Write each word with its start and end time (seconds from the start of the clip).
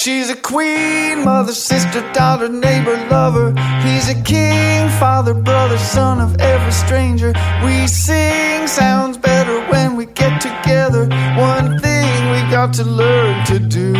She's 0.00 0.30
a 0.30 0.36
queen, 0.36 1.24
mother, 1.24 1.52
sister, 1.52 2.08
daughter, 2.12 2.48
neighbor, 2.48 2.96
lover. 3.10 3.50
He's 3.82 4.08
a 4.08 4.14
king, 4.22 4.88
father, 4.90 5.34
brother, 5.34 5.76
son 5.76 6.20
of 6.20 6.40
every 6.40 6.70
stranger. 6.70 7.32
We 7.64 7.88
sing, 7.88 8.68
sounds 8.68 9.18
better 9.18 9.60
when 9.72 9.96
we 9.96 10.06
get 10.06 10.40
together. 10.40 11.08
One 11.36 11.80
thing 11.80 12.30
we 12.30 12.48
got 12.48 12.72
to 12.74 12.84
learn 12.84 13.44
to 13.46 13.58
do 13.58 13.92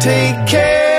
take 0.00 0.48
care 0.48 0.91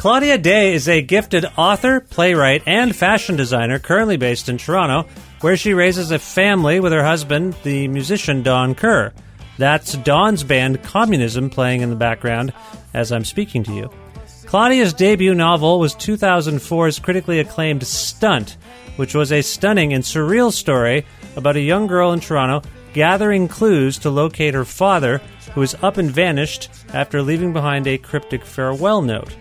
Claudia 0.00 0.38
Dey 0.38 0.72
is 0.72 0.88
a 0.88 1.02
gifted 1.02 1.44
author, 1.58 2.00
playwright, 2.00 2.62
and 2.64 2.96
fashion 2.96 3.36
designer 3.36 3.78
currently 3.78 4.16
based 4.16 4.48
in 4.48 4.56
Toronto, 4.56 5.06
where 5.42 5.58
she 5.58 5.74
raises 5.74 6.10
a 6.10 6.18
family 6.18 6.80
with 6.80 6.90
her 6.90 7.04
husband, 7.04 7.54
the 7.64 7.86
musician 7.86 8.42
Don 8.42 8.74
Kerr. 8.74 9.12
That's 9.58 9.98
Don's 9.98 10.42
band 10.42 10.82
Communism 10.82 11.50
playing 11.50 11.82
in 11.82 11.90
the 11.90 11.96
background 11.96 12.54
as 12.94 13.12
I'm 13.12 13.26
speaking 13.26 13.62
to 13.64 13.74
you. 13.74 13.90
Claudia's 14.46 14.94
debut 14.94 15.34
novel 15.34 15.78
was 15.78 15.94
2004's 15.96 16.98
critically 16.98 17.38
acclaimed 17.38 17.86
Stunt, 17.86 18.56
which 18.96 19.14
was 19.14 19.30
a 19.30 19.42
stunning 19.42 19.92
and 19.92 20.02
surreal 20.02 20.50
story 20.50 21.04
about 21.36 21.56
a 21.56 21.60
young 21.60 21.86
girl 21.86 22.12
in 22.12 22.20
Toronto 22.20 22.66
gathering 22.94 23.48
clues 23.48 23.98
to 23.98 24.08
locate 24.08 24.54
her 24.54 24.64
father, 24.64 25.20
who 25.52 25.60
is 25.60 25.76
up 25.82 25.98
and 25.98 26.10
vanished 26.10 26.70
after 26.94 27.20
leaving 27.20 27.52
behind 27.52 27.86
a 27.86 27.98
cryptic 27.98 28.46
farewell 28.46 29.02
note. 29.02 29.36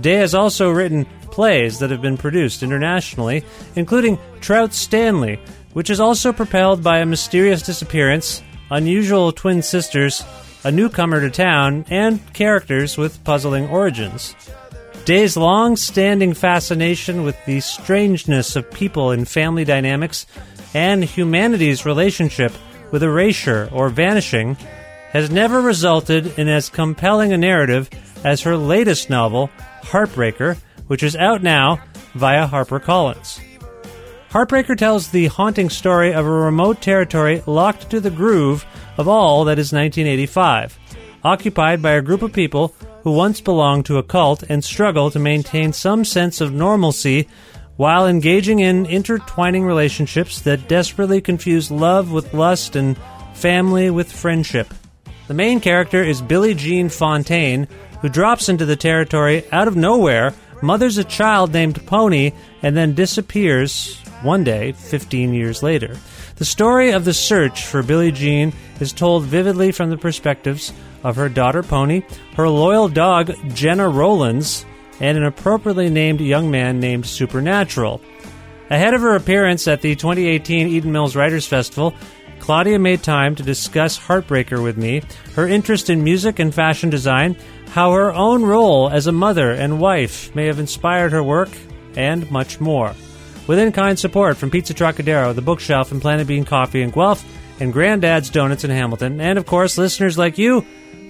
Dey 0.00 0.14
has 0.14 0.34
also 0.34 0.70
written 0.70 1.06
plays 1.30 1.78
that 1.78 1.90
have 1.90 2.02
been 2.02 2.16
produced 2.16 2.62
internationally, 2.62 3.44
including 3.76 4.18
Trout 4.40 4.74
Stanley, 4.74 5.40
which 5.72 5.90
is 5.90 6.00
also 6.00 6.32
propelled 6.32 6.82
by 6.82 6.98
a 6.98 7.06
mysterious 7.06 7.62
disappearance, 7.62 8.42
unusual 8.70 9.32
twin 9.32 9.62
sisters, 9.62 10.24
a 10.64 10.72
newcomer 10.72 11.20
to 11.20 11.30
town, 11.30 11.84
and 11.90 12.20
characters 12.32 12.96
with 12.96 13.22
puzzling 13.24 13.68
origins. 13.68 14.34
Dey's 15.04 15.36
long 15.36 15.76
standing 15.76 16.34
fascination 16.34 17.22
with 17.22 17.36
the 17.46 17.60
strangeness 17.60 18.56
of 18.56 18.70
people 18.70 19.12
in 19.12 19.24
family 19.24 19.64
dynamics 19.64 20.26
and 20.74 21.02
humanity's 21.02 21.86
relationship 21.86 22.52
with 22.90 23.02
erasure 23.02 23.68
or 23.72 23.88
vanishing 23.88 24.54
has 25.12 25.30
never 25.30 25.62
resulted 25.62 26.38
in 26.38 26.48
as 26.48 26.68
compelling 26.68 27.32
a 27.32 27.38
narrative 27.38 27.88
as 28.24 28.42
her 28.42 28.56
latest 28.56 29.08
novel, 29.08 29.48
Heartbreaker, 29.82 30.56
which 30.86 31.02
is 31.02 31.16
out 31.16 31.42
now 31.42 31.80
via 32.14 32.48
HarperCollins. 32.48 33.40
Heartbreaker 34.30 34.76
tells 34.76 35.08
the 35.08 35.26
haunting 35.26 35.70
story 35.70 36.12
of 36.12 36.26
a 36.26 36.30
remote 36.30 36.82
territory 36.82 37.42
locked 37.46 37.88
to 37.90 38.00
the 38.00 38.10
groove 38.10 38.66
of 38.98 39.08
all 39.08 39.44
that 39.44 39.58
is 39.58 39.72
1985, 39.72 40.78
occupied 41.24 41.80
by 41.80 41.92
a 41.92 42.02
group 42.02 42.20
of 42.22 42.32
people 42.32 42.74
who 43.02 43.12
once 43.12 43.40
belonged 43.40 43.86
to 43.86 43.96
a 43.96 44.02
cult 44.02 44.42
and 44.42 44.62
struggle 44.62 45.10
to 45.10 45.18
maintain 45.18 45.72
some 45.72 46.04
sense 46.04 46.40
of 46.42 46.52
normalcy 46.52 47.26
while 47.76 48.06
engaging 48.06 48.58
in 48.58 48.84
intertwining 48.86 49.64
relationships 49.64 50.40
that 50.42 50.68
desperately 50.68 51.20
confuse 51.20 51.70
love 51.70 52.12
with 52.12 52.34
lust 52.34 52.76
and 52.76 52.98
family 53.34 53.88
with 53.88 54.12
friendship. 54.12 54.74
The 55.28 55.34
main 55.34 55.60
character 55.60 56.02
is 56.02 56.20
Billie 56.20 56.54
Jean 56.54 56.88
Fontaine, 56.88 57.68
who 58.00 58.08
drops 58.08 58.48
into 58.48 58.66
the 58.66 58.76
territory 58.76 59.44
out 59.52 59.68
of 59.68 59.76
nowhere, 59.76 60.34
mothers 60.62 60.98
a 60.98 61.04
child 61.04 61.52
named 61.52 61.84
Pony, 61.86 62.32
and 62.62 62.76
then 62.76 62.94
disappears 62.94 64.00
one 64.22 64.44
day, 64.44 64.72
15 64.72 65.32
years 65.34 65.62
later. 65.62 65.96
The 66.36 66.44
story 66.44 66.90
of 66.90 67.04
the 67.04 67.14
search 67.14 67.66
for 67.66 67.82
Billie 67.82 68.12
Jean 68.12 68.52
is 68.80 68.92
told 68.92 69.24
vividly 69.24 69.72
from 69.72 69.90
the 69.90 69.98
perspectives 69.98 70.72
of 71.02 71.16
her 71.16 71.28
daughter 71.28 71.62
Pony, 71.62 72.02
her 72.36 72.48
loyal 72.48 72.88
dog 72.88 73.32
Gena 73.54 73.88
Rowlands, 73.88 74.64
and 75.00 75.16
an 75.16 75.24
appropriately 75.24 75.90
named 75.90 76.20
young 76.20 76.50
man 76.50 76.80
named 76.80 77.06
Supernatural. 77.06 78.00
Ahead 78.70 78.94
of 78.94 79.00
her 79.00 79.14
appearance 79.14 79.66
at 79.66 79.80
the 79.80 79.94
2018 79.94 80.68
Eden 80.68 80.92
Mills 80.92 81.16
Writers 81.16 81.46
Festival, 81.46 81.94
Claudia 82.40 82.78
made 82.78 83.02
time 83.02 83.34
to 83.34 83.42
discuss 83.42 83.98
Heartbreaker 83.98 84.62
with 84.62 84.76
me, 84.76 85.02
her 85.34 85.46
interest 85.46 85.90
in 85.90 86.02
music 86.02 86.38
and 86.38 86.54
fashion 86.54 86.90
design, 86.90 87.36
how 87.70 87.92
her 87.92 88.12
own 88.12 88.42
role 88.42 88.88
as 88.88 89.06
a 89.06 89.12
mother 89.12 89.50
and 89.50 89.80
wife 89.80 90.34
may 90.34 90.46
have 90.46 90.58
inspired 90.58 91.12
her 91.12 91.22
work, 91.22 91.50
and 91.96 92.30
much 92.30 92.60
more. 92.60 92.94
With 93.46 93.58
in 93.58 93.72
kind 93.72 93.98
support 93.98 94.36
from 94.36 94.50
Pizza 94.50 94.74
Trocadero, 94.74 95.34
The 95.34 95.42
Bookshelf, 95.42 95.92
and 95.92 96.00
Planet 96.00 96.26
Bean 96.26 96.44
Coffee 96.44 96.82
in 96.82 96.90
Guelph, 96.90 97.24
and 97.60 97.72
Granddad's 97.72 98.30
Donuts 98.30 98.64
in 98.64 98.70
Hamilton, 98.70 99.20
and 99.20 99.38
of 99.38 99.46
course, 99.46 99.78
listeners 99.78 100.16
like 100.16 100.38
you 100.38 100.60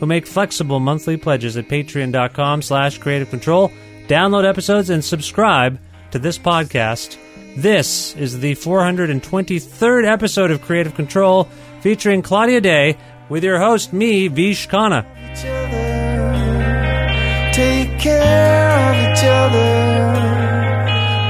who 0.01 0.07
make 0.07 0.27
flexible 0.27 0.81
monthly 0.81 1.17
pledges 1.17 1.57
at 1.57 1.69
patreon.com 1.69 2.63
slash 2.63 2.99
creative 2.99 3.31
control, 3.31 3.71
download 4.07 4.49
episodes, 4.49 4.91
and 4.91 5.05
subscribe 5.05 5.79
to 6.11 6.19
this 6.19 6.39
podcast. 6.39 7.19
This 7.59 8.15
is 8.15 8.39
the 8.39 8.55
423rd 8.55 10.07
episode 10.07 10.53
of 10.53 10.63
Creative 10.63 10.95
Control 10.95 11.49
featuring 11.81 12.23
Claudia 12.23 12.61
Dey 12.61 12.97
with 13.29 13.43
your 13.43 13.59
host, 13.59 13.93
me, 13.93 14.29
Vish 14.29 14.69
Khanna. 14.69 15.03
Take 17.53 17.99
care 17.99 18.79
of 18.79 18.95
each 19.11 19.25
other. 19.25 20.15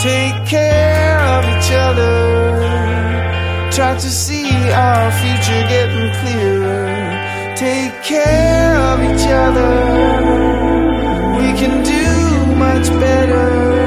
Take 0.00 0.46
care 0.46 1.18
of 1.18 1.44
each 1.56 1.72
other. 1.72 2.10
Try 3.72 3.94
to 3.94 4.10
see 4.10 4.50
our 4.70 5.10
future 5.22 5.62
getting 5.72 6.12
clearer. 6.20 7.56
Take 7.56 8.02
care 8.02 8.76
of 8.76 9.00
each 9.00 9.26
other. 9.28 9.72
We 11.40 11.58
can 11.58 11.82
do 11.82 12.54
much 12.54 12.86
better. 13.00 13.77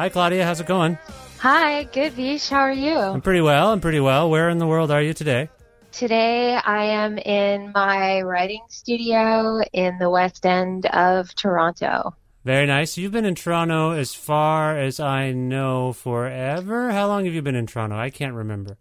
Hi, 0.00 0.08
Claudia. 0.08 0.46
How's 0.46 0.60
it 0.62 0.66
going? 0.66 0.96
Hi, 1.40 1.82
good 1.84 2.14
Vish. 2.14 2.48
How 2.48 2.60
are 2.60 2.72
you? 2.72 2.96
I'm 2.96 3.20
pretty 3.20 3.42
well. 3.42 3.70
I'm 3.70 3.82
pretty 3.82 4.00
well. 4.00 4.30
Where 4.30 4.48
in 4.48 4.56
the 4.56 4.66
world 4.66 4.90
are 4.90 5.02
you 5.02 5.12
today? 5.12 5.50
Today 5.92 6.54
I 6.54 6.84
am 6.84 7.18
in 7.18 7.70
my 7.74 8.22
writing 8.22 8.62
studio 8.70 9.60
in 9.74 9.98
the 9.98 10.08
west 10.08 10.46
end 10.46 10.86
of 10.86 11.34
Toronto. 11.34 12.16
Very 12.46 12.64
nice. 12.64 12.96
You've 12.96 13.12
been 13.12 13.26
in 13.26 13.34
Toronto 13.34 13.90
as 13.90 14.14
far 14.14 14.78
as 14.78 15.00
I 15.00 15.32
know 15.32 15.92
forever. 15.92 16.92
How 16.92 17.06
long 17.06 17.26
have 17.26 17.34
you 17.34 17.42
been 17.42 17.54
in 17.54 17.66
Toronto? 17.66 17.94
I 17.98 18.08
can't 18.08 18.32
remember. 18.32 18.78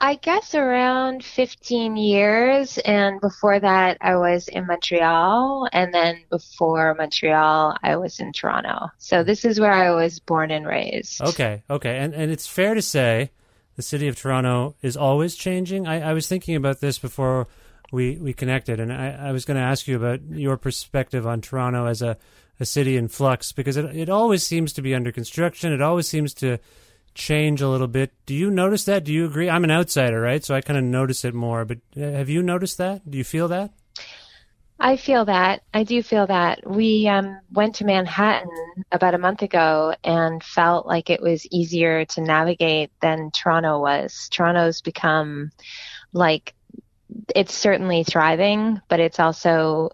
I 0.00 0.16
guess 0.16 0.54
around 0.54 1.24
15 1.24 1.96
years. 1.96 2.78
And 2.78 3.20
before 3.20 3.58
that, 3.58 3.98
I 4.00 4.16
was 4.16 4.48
in 4.48 4.66
Montreal. 4.66 5.68
And 5.72 5.92
then 5.92 6.24
before 6.30 6.94
Montreal, 6.94 7.76
I 7.82 7.96
was 7.96 8.20
in 8.20 8.32
Toronto. 8.32 8.88
So 8.98 9.24
this 9.24 9.44
is 9.44 9.60
where 9.60 9.72
I 9.72 9.90
was 9.90 10.18
born 10.20 10.50
and 10.50 10.66
raised. 10.66 11.20
Okay, 11.22 11.62
okay. 11.68 11.98
And, 11.98 12.14
and 12.14 12.30
it's 12.30 12.46
fair 12.46 12.74
to 12.74 12.82
say 12.82 13.30
the 13.76 13.82
city 13.82 14.08
of 14.08 14.16
Toronto 14.16 14.76
is 14.82 14.96
always 14.96 15.34
changing. 15.34 15.86
I, 15.86 16.10
I 16.10 16.12
was 16.12 16.28
thinking 16.28 16.56
about 16.56 16.80
this 16.80 16.98
before 16.98 17.48
we, 17.90 18.16
we 18.16 18.32
connected, 18.32 18.80
and 18.80 18.92
I, 18.92 19.10
I 19.10 19.32
was 19.32 19.44
going 19.44 19.58
to 19.58 19.62
ask 19.62 19.86
you 19.86 19.96
about 19.96 20.22
your 20.30 20.56
perspective 20.56 21.26
on 21.26 21.40
Toronto 21.40 21.86
as 21.86 22.00
a, 22.00 22.16
a 22.58 22.64
city 22.64 22.96
in 22.96 23.08
flux 23.08 23.52
because 23.52 23.76
it, 23.76 23.84
it 23.96 24.08
always 24.08 24.46
seems 24.46 24.72
to 24.74 24.82
be 24.82 24.94
under 24.94 25.12
construction. 25.12 25.72
It 25.72 25.82
always 25.82 26.08
seems 26.08 26.32
to 26.34 26.58
change 27.14 27.60
a 27.60 27.68
little 27.68 27.88
bit. 27.88 28.12
Do 28.26 28.34
you 28.34 28.50
notice 28.50 28.84
that? 28.84 29.04
Do 29.04 29.12
you 29.12 29.26
agree? 29.26 29.48
I'm 29.48 29.64
an 29.64 29.70
outsider, 29.70 30.20
right? 30.20 30.44
So 30.44 30.54
I 30.54 30.60
kind 30.60 30.78
of 30.78 30.84
notice 30.84 31.24
it 31.24 31.34
more. 31.34 31.64
But 31.64 31.78
uh, 31.96 32.00
have 32.00 32.28
you 32.28 32.42
noticed 32.42 32.78
that? 32.78 33.10
Do 33.10 33.18
you 33.18 33.24
feel 33.24 33.48
that? 33.48 33.72
I 34.80 34.96
feel 34.96 35.24
that. 35.26 35.62
I 35.72 35.84
do 35.84 36.02
feel 36.02 36.26
that. 36.26 36.68
We 36.68 37.06
um, 37.06 37.38
went 37.52 37.76
to 37.76 37.84
Manhattan 37.84 38.50
about 38.90 39.14
a 39.14 39.18
month 39.18 39.42
ago 39.42 39.94
and 40.02 40.42
felt 40.42 40.86
like 40.86 41.08
it 41.08 41.22
was 41.22 41.46
easier 41.52 42.04
to 42.06 42.20
navigate 42.20 42.90
than 43.00 43.30
Toronto 43.30 43.80
was. 43.80 44.28
Toronto's 44.32 44.80
become 44.80 45.52
like 46.12 46.54
it's 47.36 47.54
certainly 47.54 48.02
thriving, 48.02 48.80
but 48.88 48.98
it's 48.98 49.20
also 49.20 49.90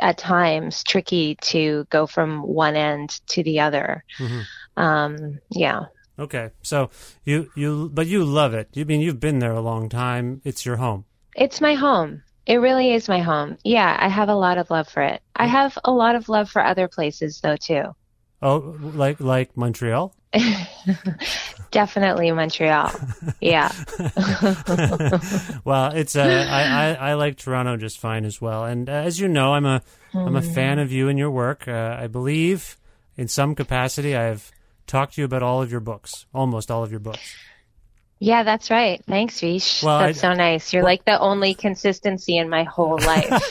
at 0.00 0.18
times 0.18 0.82
tricky 0.82 1.36
to 1.36 1.86
go 1.90 2.06
from 2.06 2.42
one 2.42 2.74
end 2.74 3.20
to 3.28 3.42
the 3.44 3.60
other. 3.60 4.04
Mm-hmm. 4.18 4.82
Um, 4.82 5.38
yeah. 5.50 5.84
Okay, 6.18 6.50
so 6.62 6.90
you 7.24 7.50
you 7.56 7.90
but 7.92 8.06
you 8.06 8.24
love 8.24 8.54
it. 8.54 8.68
You 8.72 8.84
mean 8.84 9.00
you've 9.00 9.20
been 9.20 9.40
there 9.40 9.52
a 9.52 9.60
long 9.60 9.88
time. 9.88 10.40
It's 10.44 10.64
your 10.64 10.76
home. 10.76 11.04
It's 11.34 11.60
my 11.60 11.74
home. 11.74 12.22
It 12.46 12.56
really 12.56 12.92
is 12.92 13.08
my 13.08 13.20
home. 13.20 13.56
Yeah, 13.64 13.96
I 13.98 14.08
have 14.08 14.28
a 14.28 14.34
lot 14.34 14.58
of 14.58 14.70
love 14.70 14.88
for 14.88 15.02
it. 15.02 15.22
I 15.34 15.46
have 15.46 15.76
a 15.84 15.90
lot 15.90 16.14
of 16.14 16.28
love 16.28 16.50
for 16.50 16.64
other 16.64 16.88
places 16.88 17.40
though 17.40 17.56
too. 17.56 17.94
Oh, 18.42 18.76
like 18.80 19.18
like 19.20 19.56
Montreal? 19.56 20.14
Definitely 21.70 22.30
Montreal. 22.30 22.92
Yeah. 23.40 23.72
well, 25.64 25.92
it's 25.92 26.14
uh, 26.14 26.46
I, 26.48 26.62
I, 26.62 27.10
I 27.10 27.14
like 27.14 27.38
Toronto 27.38 27.76
just 27.76 27.98
fine 27.98 28.24
as 28.24 28.40
well. 28.40 28.64
And 28.64 28.88
uh, 28.88 28.92
as 28.92 29.18
you 29.18 29.28
know, 29.28 29.54
I'm 29.54 29.64
a 29.64 29.82
am 30.14 30.36
a 30.36 30.40
mm. 30.40 30.54
fan 30.54 30.78
of 30.78 30.92
you 30.92 31.08
and 31.08 31.18
your 31.18 31.30
work. 31.30 31.66
Uh, 31.66 31.96
I 31.98 32.06
believe 32.06 32.76
in 33.16 33.28
some 33.28 33.54
capacity 33.54 34.14
I've 34.14 34.52
talked 34.86 35.14
to 35.14 35.20
you 35.20 35.24
about 35.24 35.42
all 35.42 35.62
of 35.62 35.70
your 35.70 35.80
books, 35.80 36.26
almost 36.34 36.70
all 36.70 36.82
of 36.82 36.90
your 36.90 37.00
books. 37.00 37.36
Yeah, 38.20 38.42
that's 38.42 38.70
right. 38.70 39.04
Thanks, 39.06 39.40
Vish. 39.40 39.82
Well, 39.82 39.98
that's 39.98 40.18
I, 40.18 40.28
so 40.28 40.34
nice. 40.34 40.72
You're 40.72 40.82
well, 40.82 40.92
like 40.92 41.04
the 41.04 41.18
only 41.18 41.54
consistency 41.54 42.38
in 42.38 42.48
my 42.48 42.62
whole 42.62 42.98
life. 42.98 43.28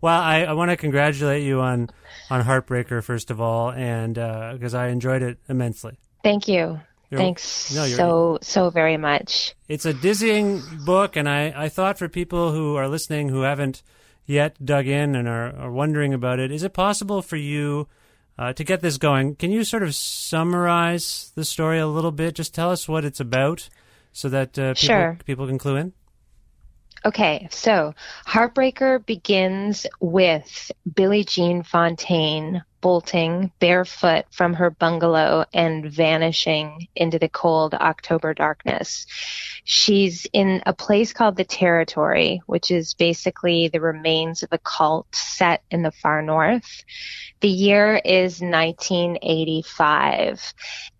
well, 0.00 0.20
I, 0.20 0.46
I 0.48 0.52
want 0.54 0.70
to 0.70 0.76
congratulate 0.76 1.42
you 1.42 1.60
on 1.60 1.90
on 2.30 2.42
Heartbreaker 2.42 3.02
first 3.02 3.30
of 3.30 3.40
all, 3.40 3.72
and 3.72 4.14
because 4.14 4.74
uh, 4.74 4.78
I 4.78 4.88
enjoyed 4.88 5.22
it 5.22 5.38
immensely. 5.48 5.98
Thank 6.22 6.48
you. 6.48 6.80
You're, 7.10 7.20
Thanks 7.20 7.74
no, 7.74 7.86
so 7.86 8.38
so 8.40 8.70
very 8.70 8.96
much. 8.96 9.54
It's 9.68 9.84
a 9.84 9.92
dizzying 9.92 10.62
book, 10.86 11.16
and 11.16 11.28
I 11.28 11.52
I 11.54 11.68
thought 11.68 11.98
for 11.98 12.08
people 12.08 12.52
who 12.52 12.76
are 12.76 12.88
listening 12.88 13.28
who 13.28 13.42
haven't 13.42 13.82
yet 14.26 14.64
dug 14.64 14.86
in 14.86 15.14
and 15.14 15.28
are, 15.28 15.54
are 15.56 15.70
wondering 15.70 16.14
about 16.14 16.38
it, 16.38 16.50
is 16.50 16.62
it 16.62 16.72
possible 16.72 17.22
for 17.22 17.36
you? 17.36 17.88
Uh, 18.36 18.52
to 18.52 18.64
get 18.64 18.80
this 18.80 18.98
going, 18.98 19.36
can 19.36 19.52
you 19.52 19.62
sort 19.62 19.82
of 19.82 19.94
summarize 19.94 21.30
the 21.36 21.44
story 21.44 21.78
a 21.78 21.86
little 21.86 22.10
bit? 22.10 22.34
Just 22.34 22.54
tell 22.54 22.70
us 22.70 22.88
what 22.88 23.04
it's 23.04 23.20
about 23.20 23.68
so 24.12 24.28
that 24.28 24.58
uh, 24.58 24.74
people, 24.74 24.86
sure. 24.86 25.18
people 25.24 25.46
can 25.46 25.58
clue 25.58 25.76
in. 25.76 25.92
Okay, 27.04 27.48
so 27.50 27.94
Heartbreaker 28.26 29.04
begins 29.04 29.86
with 30.00 30.72
Billie 30.94 31.24
Jean 31.24 31.62
Fontaine 31.62 32.64
bolting 32.84 33.50
barefoot 33.60 34.26
from 34.30 34.52
her 34.52 34.68
bungalow 34.68 35.46
and 35.54 35.90
vanishing 35.90 36.86
into 36.94 37.18
the 37.18 37.30
cold 37.30 37.72
October 37.72 38.34
darkness. 38.34 39.06
She's 39.64 40.26
in 40.34 40.62
a 40.66 40.74
place 40.74 41.14
called 41.14 41.36
the 41.36 41.44
Territory, 41.44 42.42
which 42.44 42.70
is 42.70 42.92
basically 42.92 43.68
the 43.68 43.80
remains 43.80 44.42
of 44.42 44.50
a 44.52 44.58
cult 44.58 45.06
set 45.14 45.62
in 45.70 45.80
the 45.80 45.92
far 45.92 46.20
north. 46.20 46.84
The 47.40 47.48
year 47.48 48.02
is 48.04 48.42
1985. 48.42 50.52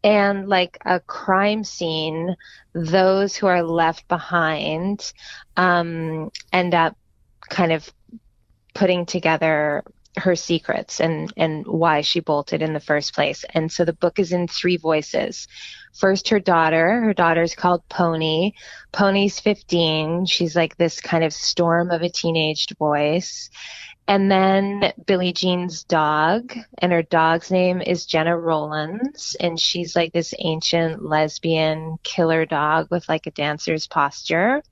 And 0.03 0.49
like 0.49 0.79
a 0.87 1.01
crime 1.01 1.65
scene, 1.65 2.35
those 2.73 3.37
who 3.37 3.47
are 3.47 3.63
left 3.63 4.09
behind 4.09 5.13
um, 5.59 6.31
end 6.51 6.75
up 6.75 6.97
kind 7.51 7.73
of 7.73 7.93
putting 8.73 9.05
together 9.05 9.85
her 10.17 10.37
secrets 10.37 11.01
and 11.01 11.33
and 11.37 11.67
why 11.67 12.01
she 12.01 12.21
bolted 12.21 12.63
in 12.63 12.73
the 12.73 12.81
first 12.81 13.15
place. 13.15 13.45
And 13.51 13.71
so 13.71 13.85
the 13.85 13.93
book 13.93 14.19
is 14.19 14.33
in 14.33 14.49
three 14.49 14.77
voices. 14.77 15.49
First 15.93 16.29
her 16.29 16.41
daughter, 16.41 17.01
her 17.03 17.15
daughter's 17.15 17.55
called 17.55 17.89
Pony. 17.89 18.53
Pony's 18.93 19.41
15. 19.41 20.27
She's 20.27 20.57
like 20.57 20.77
this 20.77 21.01
kind 21.01 21.25
of 21.25 21.33
storm 21.33 21.91
of 21.91 22.03
a 22.03 22.09
teenaged 22.09 22.77
voice. 22.79 23.51
And 24.07 24.31
then 24.31 24.93
Billie 25.07 25.33
Jean's 25.33 25.83
dog, 25.83 26.55
and 26.77 26.93
her 26.93 27.03
dog's 27.03 27.51
name 27.51 27.81
is 27.81 28.05
Gena 28.05 28.37
Rowlands, 28.37 29.35
and 29.41 29.59
she's 29.59 29.97
like 29.97 30.13
this 30.13 30.35
ancient 30.39 31.03
lesbian 31.03 31.97
killer 32.03 32.45
dog 32.45 32.89
with 32.91 33.09
like 33.09 33.27
a 33.27 33.31
dancer's 33.31 33.87
posture. 33.87 34.63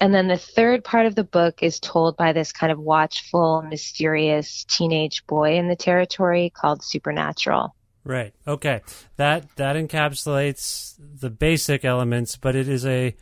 And 0.00 0.14
then 0.14 0.26
the 0.26 0.36
third 0.36 0.82
part 0.82 1.06
of 1.06 1.14
the 1.14 1.24
book 1.24 1.62
is 1.62 1.78
told 1.78 2.16
by 2.16 2.32
this 2.32 2.52
kind 2.52 2.72
of 2.72 2.78
watchful, 2.78 3.62
mysterious 3.62 4.64
teenage 4.64 5.24
boy 5.26 5.58
in 5.58 5.68
the 5.68 5.76
territory 5.76 6.50
called 6.50 6.82
Supernatural. 6.82 7.74
Right. 8.04 8.34
Okay. 8.46 8.80
That 9.16 9.54
that 9.56 9.76
encapsulates 9.76 10.96
the 10.98 11.30
basic 11.30 11.84
elements, 11.84 12.36
but 12.36 12.56
it 12.56 12.68
is 12.68 12.84
a 12.84 13.14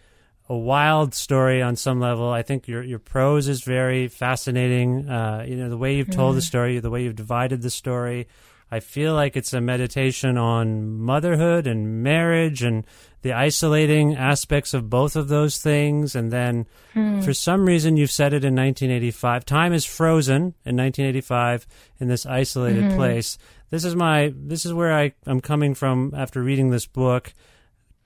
a 0.49 0.57
wild 0.57 1.15
story 1.15 1.63
on 1.63 1.77
some 1.77 2.01
level. 2.01 2.31
I 2.31 2.43
think 2.43 2.67
your 2.67 2.83
your 2.83 2.99
prose 2.99 3.47
is 3.47 3.63
very 3.63 4.09
fascinating. 4.09 5.09
Uh, 5.09 5.45
you 5.47 5.57
know 5.57 5.69
the 5.69 5.77
way 5.77 5.97
you've 5.97 6.11
told 6.11 6.33
mm. 6.33 6.39
the 6.39 6.43
story, 6.43 6.79
the 6.81 6.91
way 6.91 7.05
you've 7.05 7.15
divided 7.15 7.63
the 7.63 7.71
story. 7.71 8.27
I 8.71 8.81
feel 8.81 9.15
like 9.15 9.37
it's 9.37 9.53
a 9.53 9.61
meditation 9.61 10.39
on 10.39 10.99
motherhood 10.99 11.67
and 11.67 12.03
marriage 12.03 12.63
and 12.63 12.85
the 13.23 13.33
isolating 13.33 14.17
aspects 14.17 14.73
of 14.75 14.89
both 14.89 15.17
of 15.17 15.29
those 15.29 15.59
things. 15.59 16.15
And 16.15 16.33
then 16.33 16.67
hmm. 16.95 17.21
for 17.21 17.35
some 17.35 17.67
reason, 17.67 17.97
you've 17.97 18.13
said 18.13 18.33
it 18.33 18.45
in 18.45 18.55
1985. 18.55 19.45
Time 19.45 19.73
is 19.73 19.85
frozen 19.85 20.55
in 20.65 20.77
1985 20.77 21.67
in 21.99 22.09
this 22.09 22.25
isolated 22.25 22.85
mm-hmm. 22.85 22.97
place. 22.97 23.39
This 23.71 23.85
is 23.85 23.97
my, 23.97 24.33
this 24.37 24.65
is 24.65 24.73
where 24.73 24.97
I, 24.97 25.13
I'm 25.27 25.41
coming 25.41 25.75
from 25.75 26.13
after 26.17 26.43
reading 26.43 26.71
this 26.71 26.87
book. 26.87 27.33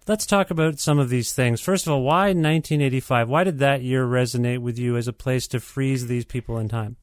Let's 0.06 0.26
talk 0.26 0.50
about 0.50 0.78
some 0.78 0.98
of 0.98 1.08
these 1.08 1.32
things. 1.32 1.60
First 1.60 1.86
of 1.86 1.92
all, 1.92 2.02
why 2.02 2.26
1985? 2.26 3.28
Why 3.28 3.44
did 3.44 3.58
that 3.60 3.82
year 3.82 4.06
resonate 4.06 4.58
with 4.58 4.78
you 4.78 4.96
as 4.96 5.08
a 5.08 5.14
place 5.14 5.46
to 5.48 5.60
freeze 5.60 6.06
these 6.06 6.24
people 6.24 6.58
in 6.58 6.68
time? 6.68 6.96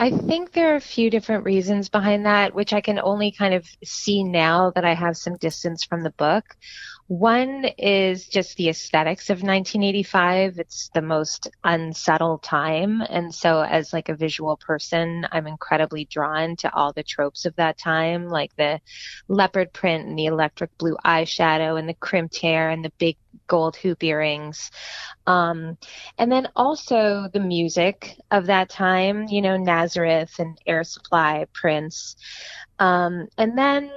I 0.00 0.10
think 0.10 0.52
there 0.52 0.72
are 0.72 0.76
a 0.76 0.80
few 0.80 1.10
different 1.10 1.44
reasons 1.44 1.90
behind 1.90 2.24
that, 2.24 2.54
which 2.54 2.72
I 2.72 2.80
can 2.80 2.98
only 2.98 3.32
kind 3.32 3.52
of 3.52 3.68
see 3.84 4.24
now 4.24 4.70
that 4.70 4.82
I 4.82 4.94
have 4.94 5.18
some 5.18 5.36
distance 5.36 5.84
from 5.84 6.02
the 6.02 6.10
book. 6.12 6.56
One 7.10 7.64
is 7.76 8.28
just 8.28 8.56
the 8.56 8.68
aesthetics 8.68 9.30
of 9.30 9.38
1985. 9.38 10.60
It's 10.60 10.90
the 10.94 11.02
most 11.02 11.48
unsettled 11.64 12.44
time. 12.44 13.00
And 13.00 13.34
so 13.34 13.62
as 13.62 13.92
like 13.92 14.08
a 14.08 14.14
visual 14.14 14.56
person, 14.56 15.26
I'm 15.32 15.48
incredibly 15.48 16.04
drawn 16.04 16.54
to 16.58 16.72
all 16.72 16.92
the 16.92 17.02
tropes 17.02 17.46
of 17.46 17.56
that 17.56 17.78
time, 17.78 18.28
like 18.28 18.54
the 18.54 18.80
leopard 19.26 19.72
print 19.72 20.06
and 20.06 20.16
the 20.16 20.26
electric 20.26 20.78
blue 20.78 20.96
eyeshadow 21.04 21.80
and 21.80 21.88
the 21.88 21.94
crimped 21.94 22.36
hair 22.36 22.70
and 22.70 22.84
the 22.84 22.92
big 22.96 23.16
gold 23.48 23.74
hoop 23.74 24.04
earrings. 24.04 24.70
Um, 25.26 25.78
and 26.16 26.30
then 26.30 26.46
also 26.54 27.28
the 27.32 27.40
music 27.40 28.20
of 28.30 28.46
that 28.46 28.68
time, 28.68 29.26
you 29.26 29.42
know, 29.42 29.56
Nazareth 29.56 30.38
and 30.38 30.56
Air 30.64 30.84
Supply, 30.84 31.46
Prince. 31.54 32.14
Um, 32.78 33.26
and 33.36 33.58
then 33.58 33.90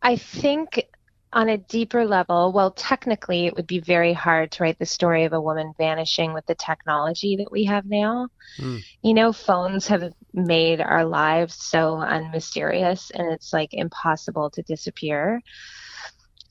I 0.00 0.14
think 0.14 0.86
on 1.32 1.48
a 1.48 1.58
deeper 1.58 2.04
level, 2.06 2.52
well, 2.52 2.70
technically, 2.72 3.46
it 3.46 3.56
would 3.56 3.66
be 3.66 3.80
very 3.80 4.12
hard 4.12 4.52
to 4.52 4.62
write 4.62 4.78
the 4.78 4.86
story 4.86 5.24
of 5.24 5.32
a 5.32 5.40
woman 5.40 5.72
vanishing 5.78 6.32
with 6.32 6.46
the 6.46 6.54
technology 6.54 7.36
that 7.36 7.50
we 7.50 7.64
have 7.64 7.84
now. 7.86 8.28
Mm. 8.58 8.82
You 9.02 9.14
know, 9.14 9.32
phones 9.32 9.86
have 9.88 10.02
made 10.32 10.80
our 10.80 11.04
lives 11.04 11.56
so 11.58 12.00
unmysterious, 12.00 13.10
and 13.10 13.32
it's 13.32 13.52
like 13.52 13.70
impossible 13.72 14.50
to 14.50 14.62
disappear. 14.62 15.42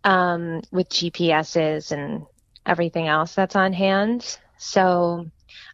um, 0.03 0.61
with 0.71 0.89
GPSs 0.89 1.91
and 1.91 2.25
everything 2.65 3.07
else 3.07 3.35
that's 3.35 3.55
on 3.55 3.73
hand. 3.73 4.37
So 4.57 5.25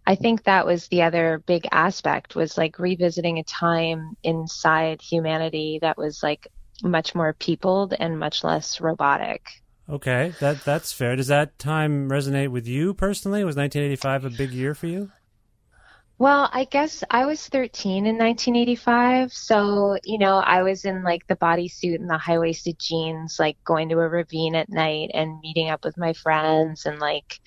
I 0.05 0.15
think 0.15 0.43
that 0.43 0.65
was 0.65 0.87
the 0.87 1.03
other 1.03 1.43
big 1.47 1.67
aspect 1.71 2.35
was 2.35 2.57
like 2.57 2.79
revisiting 2.79 3.39
a 3.39 3.43
time 3.43 4.15
inside 4.23 5.01
humanity 5.01 5.79
that 5.81 5.97
was 5.97 6.21
like 6.23 6.47
much 6.83 7.15
more 7.15 7.33
peopled 7.33 7.93
and 7.99 8.19
much 8.19 8.43
less 8.43 8.81
robotic. 8.81 9.61
Okay, 9.89 10.33
that 10.39 10.63
that's 10.63 10.91
fair. 10.91 11.15
Does 11.15 11.27
that 11.27 11.59
time 11.59 12.09
resonate 12.09 12.49
with 12.49 12.67
you 12.67 12.93
personally? 12.93 13.43
Was 13.43 13.55
1985 13.55 14.25
a 14.25 14.29
big 14.29 14.51
year 14.51 14.73
for 14.73 14.87
you? 14.87 15.11
Well, 16.17 16.49
I 16.53 16.63
guess 16.63 17.03
I 17.11 17.25
was 17.25 17.45
13 17.47 18.05
in 18.05 18.17
1985. 18.17 19.33
So, 19.33 19.97
you 20.05 20.17
know, 20.17 20.37
I 20.37 20.63
was 20.63 20.85
in 20.85 21.03
like 21.03 21.27
the 21.27 21.35
bodysuit 21.35 21.95
and 21.95 22.09
the 22.09 22.17
high 22.17 22.39
waisted 22.39 22.79
jeans, 22.79 23.35
like 23.37 23.57
going 23.65 23.89
to 23.89 23.99
a 23.99 24.07
ravine 24.07 24.55
at 24.55 24.69
night 24.69 25.11
and 25.13 25.39
meeting 25.41 25.69
up 25.69 25.83
with 25.83 25.97
my 25.97 26.13
friends 26.13 26.85
and 26.85 26.99
like 26.99 27.41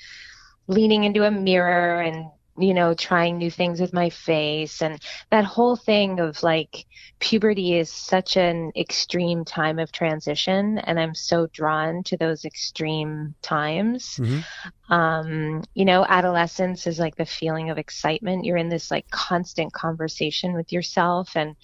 leaning 0.67 1.05
into 1.05 1.25
a 1.25 1.31
mirror 1.31 2.03
and 2.03 2.27
you 2.59 2.75
know, 2.75 2.95
trying 2.95 3.38
new 3.38 3.50
things 3.50 3.81
with 3.81 3.93
my 3.93 4.11
face 4.11 4.83
and 4.83 5.00
that 5.31 5.45
whole 5.45 5.77
thing 5.77 6.21
of 6.21 6.43
like 6.43 6.87
puberty 7.21 7.79
is 7.79 7.91
such 7.91 8.37
an 8.37 8.73
extreme 8.77 9.45
time 9.45 9.79
of 9.79 9.93
transition 9.93 10.79
and 10.79 10.99
I'm 10.99 11.15
so 11.15 11.47
drawn 11.49 12.03
to 12.05 12.17
those 12.17 12.45
extreme 12.45 13.35
times. 13.43 14.17
Mm-hmm. 14.17 14.93
Um, 14.93 15.62
you 15.75 15.85
know, 15.85 16.05
adolescence 16.09 16.87
is 16.87 16.99
like 16.99 17.17
the 17.17 17.27
feeling 17.27 17.71
of 17.71 17.79
excitement. 17.79 18.45
You're 18.45 18.57
in 18.57 18.69
this 18.69 18.91
like 18.91 19.09
constant 19.11 19.73
conversation 19.73 20.55
with 20.55 20.73
yourself 20.73 21.37
and 21.37 21.57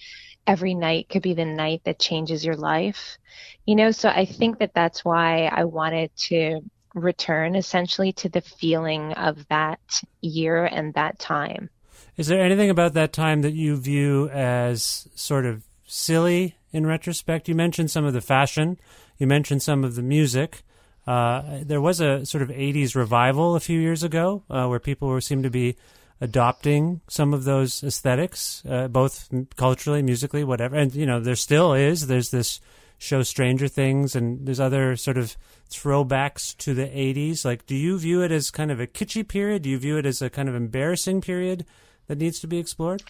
every 0.47 0.75
night 0.75 1.09
could 1.09 1.23
be 1.23 1.33
the 1.33 1.45
night 1.45 1.81
that 1.85 1.99
changes 1.99 2.45
your 2.45 2.55
life. 2.55 3.17
You 3.65 3.75
know, 3.75 3.91
so 3.91 4.09
I 4.09 4.25
think 4.25 4.59
that 4.59 4.73
that's 4.73 5.03
why 5.03 5.45
I 5.45 5.65
wanted 5.65 6.15
to 6.27 6.61
return 6.95 7.55
essentially 7.55 8.11
to 8.13 8.29
the 8.29 8.41
feeling 8.41 9.13
of 9.13 9.47
that 9.49 9.79
year 10.21 10.65
and 10.65 10.93
that 10.93 11.19
time. 11.19 11.69
Is 12.17 12.27
there 12.27 12.41
anything 12.41 12.69
about 12.69 12.93
that 12.93 13.13
time 13.13 13.41
that 13.41 13.53
you 13.53 13.75
view 13.75 14.29
as 14.29 15.07
sort 15.15 15.45
of 15.45 15.63
silly 15.85 16.55
in 16.71 16.87
retrospect? 16.87 17.49
You 17.49 17.55
mentioned 17.55 17.91
some 17.91 18.05
of 18.05 18.13
the 18.13 18.21
fashion, 18.21 18.79
you 19.17 19.27
mentioned 19.27 19.61
some 19.61 19.83
of 19.83 19.95
the 19.95 20.01
music. 20.01 20.63
Uh, 21.05 21.59
there 21.61 21.81
was 21.81 21.99
a 22.01 22.25
sort 22.25 22.41
of 22.41 22.49
80s 22.49 22.95
revival 22.95 23.55
a 23.55 23.59
few 23.59 23.79
years 23.79 24.01
ago 24.01 24.43
uh, 24.49 24.65
where 24.67 24.79
people 24.79 25.07
were, 25.07 25.21
seemed 25.21 25.43
to 25.43 25.49
be 25.49 25.75
adopting 26.21 27.01
some 27.07 27.33
of 27.33 27.43
those 27.43 27.83
aesthetics, 27.83 28.63
uh, 28.67 28.87
both 28.87 29.29
culturally, 29.57 30.01
musically, 30.01 30.43
whatever. 30.43 30.75
And, 30.75 30.95
you 30.95 31.05
know, 31.05 31.19
there 31.19 31.35
still 31.35 31.73
is. 31.73 32.07
There's 32.07 32.31
this 32.31 32.59
show 33.05 33.23
Stranger 33.23 33.67
Things, 33.67 34.15
and 34.15 34.45
there's 34.45 34.59
other 34.59 34.95
sort 34.95 35.17
of 35.17 35.37
throwbacks 35.69 36.55
to 36.57 36.73
the 36.73 36.87
80s. 36.87 37.45
Like, 37.45 37.65
do 37.65 37.75
you 37.75 37.97
view 37.97 38.21
it 38.21 38.31
as 38.31 38.51
kind 38.51 38.71
of 38.71 38.79
a 38.79 38.87
kitschy 38.87 39.27
period? 39.27 39.61
Do 39.61 39.69
you 39.69 39.77
view 39.77 39.97
it 39.97 40.05
as 40.05 40.21
a 40.21 40.29
kind 40.29 40.49
of 40.49 40.55
embarrassing 40.55 41.21
period 41.21 41.65
that 42.07 42.17
needs 42.17 42.39
to 42.39 42.47
be 42.47 42.57
explored? 42.57 43.03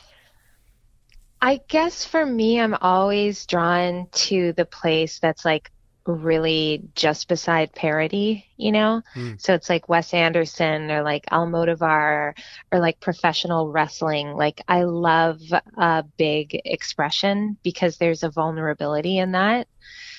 I 1.42 1.62
guess 1.68 2.06
for 2.06 2.25
me, 2.25 2.60
I'm 2.60 2.75
always 2.75 3.46
drawn 3.46 4.08
to 4.12 4.54
the 4.54 4.66
place 4.66 5.20
that's 5.20 5.46
like 5.46 5.72
really 6.06 6.84
just 6.96 7.28
beside 7.28 7.74
parody, 7.74 8.46
you 8.58 8.72
know? 8.72 9.02
Mm. 9.16 9.42
So 9.42 9.54
it's 9.54 9.70
like 9.70 9.90
Wes 9.90 10.14
Anderson 10.14 10.92
or 10.92 11.04
like 11.04 11.26
Almodovar 11.28 12.34
or 12.72 12.80
like 12.80 13.00
professional 13.00 13.72
wrestling. 13.72 14.34
Like 14.34 14.62
I 14.68 14.84
love 14.84 15.42
a 15.78 16.04
big 16.18 16.62
expression 16.66 17.58
because 17.64 17.98
there's 17.98 18.24
a 18.24 18.30
vulnerability 18.30 19.18
in 19.18 19.32
that. 19.32 19.68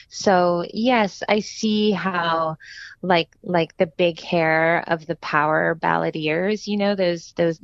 So 0.08 0.64
yes, 0.72 1.22
I 1.28 1.40
see 1.40 1.90
how 1.90 2.56
like 3.02 3.28
like 3.42 3.76
the 3.76 3.86
big 3.86 4.20
hair 4.20 4.84
of 4.86 5.06
the 5.06 5.16
power 5.16 5.76
balladeers, 5.80 6.66
you 6.66 6.76
know, 6.76 6.94
those 6.94 7.32
those 7.36 7.60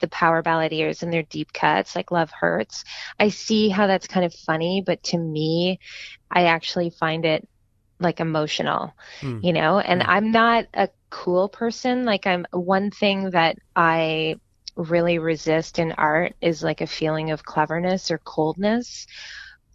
the 0.00 0.08
power 0.08 0.42
balladeers 0.42 1.02
and 1.02 1.12
their 1.12 1.22
deep 1.22 1.52
cuts, 1.52 1.96
like 1.96 2.10
Love 2.10 2.30
Hurts. 2.30 2.84
I 3.18 3.30
see 3.30 3.68
how 3.68 3.86
that's 3.86 4.06
kind 4.06 4.26
of 4.26 4.34
funny, 4.34 4.82
but 4.84 5.02
to 5.04 5.18
me, 5.18 5.80
I 6.30 6.44
actually 6.44 6.90
find 6.90 7.24
it 7.24 7.48
like 8.00 8.20
emotional, 8.20 8.94
mm. 9.20 9.42
you 9.42 9.52
know, 9.52 9.78
and 9.78 10.02
mm. 10.02 10.04
I'm 10.08 10.30
not 10.30 10.66
a 10.74 10.88
cool 11.10 11.48
person. 11.48 12.04
Like 12.04 12.26
I'm 12.26 12.46
one 12.52 12.90
thing 12.90 13.30
that 13.30 13.58
I 13.74 14.36
really 14.76 15.18
resist 15.18 15.78
in 15.78 15.92
art 15.92 16.34
is 16.40 16.62
like 16.62 16.80
a 16.80 16.86
feeling 16.86 17.30
of 17.30 17.44
cleverness 17.44 18.10
or 18.10 18.18
coldness. 18.18 19.06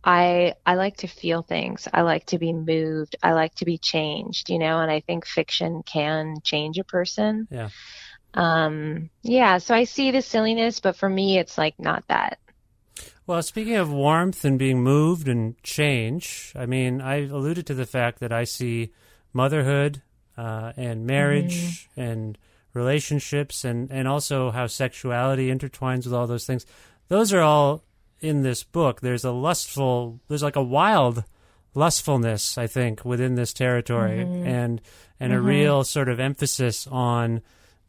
I 0.03 0.55
I 0.65 0.75
like 0.75 0.97
to 0.97 1.07
feel 1.07 1.41
things. 1.41 1.87
I 1.93 2.01
like 2.01 2.25
to 2.27 2.39
be 2.39 2.53
moved. 2.53 3.15
I 3.23 3.33
like 3.33 3.55
to 3.55 3.65
be 3.65 3.77
changed, 3.77 4.49
you 4.49 4.59
know, 4.59 4.79
and 4.79 4.91
I 4.91 5.01
think 5.01 5.25
fiction 5.25 5.83
can 5.83 6.37
change 6.43 6.77
a 6.77 6.83
person. 6.83 7.47
Yeah. 7.49 7.69
Um 8.33 9.09
yeah, 9.21 9.59
so 9.59 9.75
I 9.75 9.83
see 9.83 10.11
the 10.11 10.21
silliness, 10.21 10.79
but 10.79 10.95
for 10.95 11.09
me 11.09 11.37
it's 11.37 11.57
like 11.57 11.75
not 11.79 12.05
that. 12.07 12.39
Well, 13.25 13.41
speaking 13.41 13.75
of 13.75 13.91
warmth 13.91 14.43
and 14.43 14.59
being 14.59 14.83
moved 14.83 15.27
and 15.27 15.61
change, 15.63 16.51
I 16.55 16.65
mean, 16.65 16.99
I 16.99 17.27
alluded 17.27 17.65
to 17.67 17.73
the 17.73 17.85
fact 17.85 18.19
that 18.19 18.33
I 18.33 18.43
see 18.43 18.91
motherhood 19.31 20.01
uh, 20.37 20.73
and 20.75 21.05
marriage 21.05 21.87
mm-hmm. 21.89 22.01
and 22.01 22.37
relationships 22.73 23.63
and, 23.63 23.89
and 23.91 24.07
also 24.07 24.51
how 24.51 24.67
sexuality 24.67 25.49
intertwines 25.49 26.05
with 26.05 26.13
all 26.13 26.27
those 26.27 26.45
things. 26.45 26.65
Those 27.07 27.31
are 27.31 27.41
all 27.41 27.83
in 28.19 28.43
this 28.43 28.63
book. 28.63 29.01
There's 29.01 29.23
a 29.23 29.31
lustful, 29.31 30.19
there's 30.27 30.43
like 30.43 30.55
a 30.55 30.63
wild 30.63 31.23
lustfulness, 31.75 32.57
I 32.57 32.67
think, 32.67 33.05
within 33.05 33.35
this 33.35 33.53
territory 33.53 34.19
mm-hmm. 34.19 34.47
and 34.47 34.81
and 35.19 35.31
mm-hmm. 35.31 35.39
a 35.39 35.41
real 35.41 35.83
sort 35.83 36.09
of 36.09 36.19
emphasis 36.19 36.87
on 36.87 37.41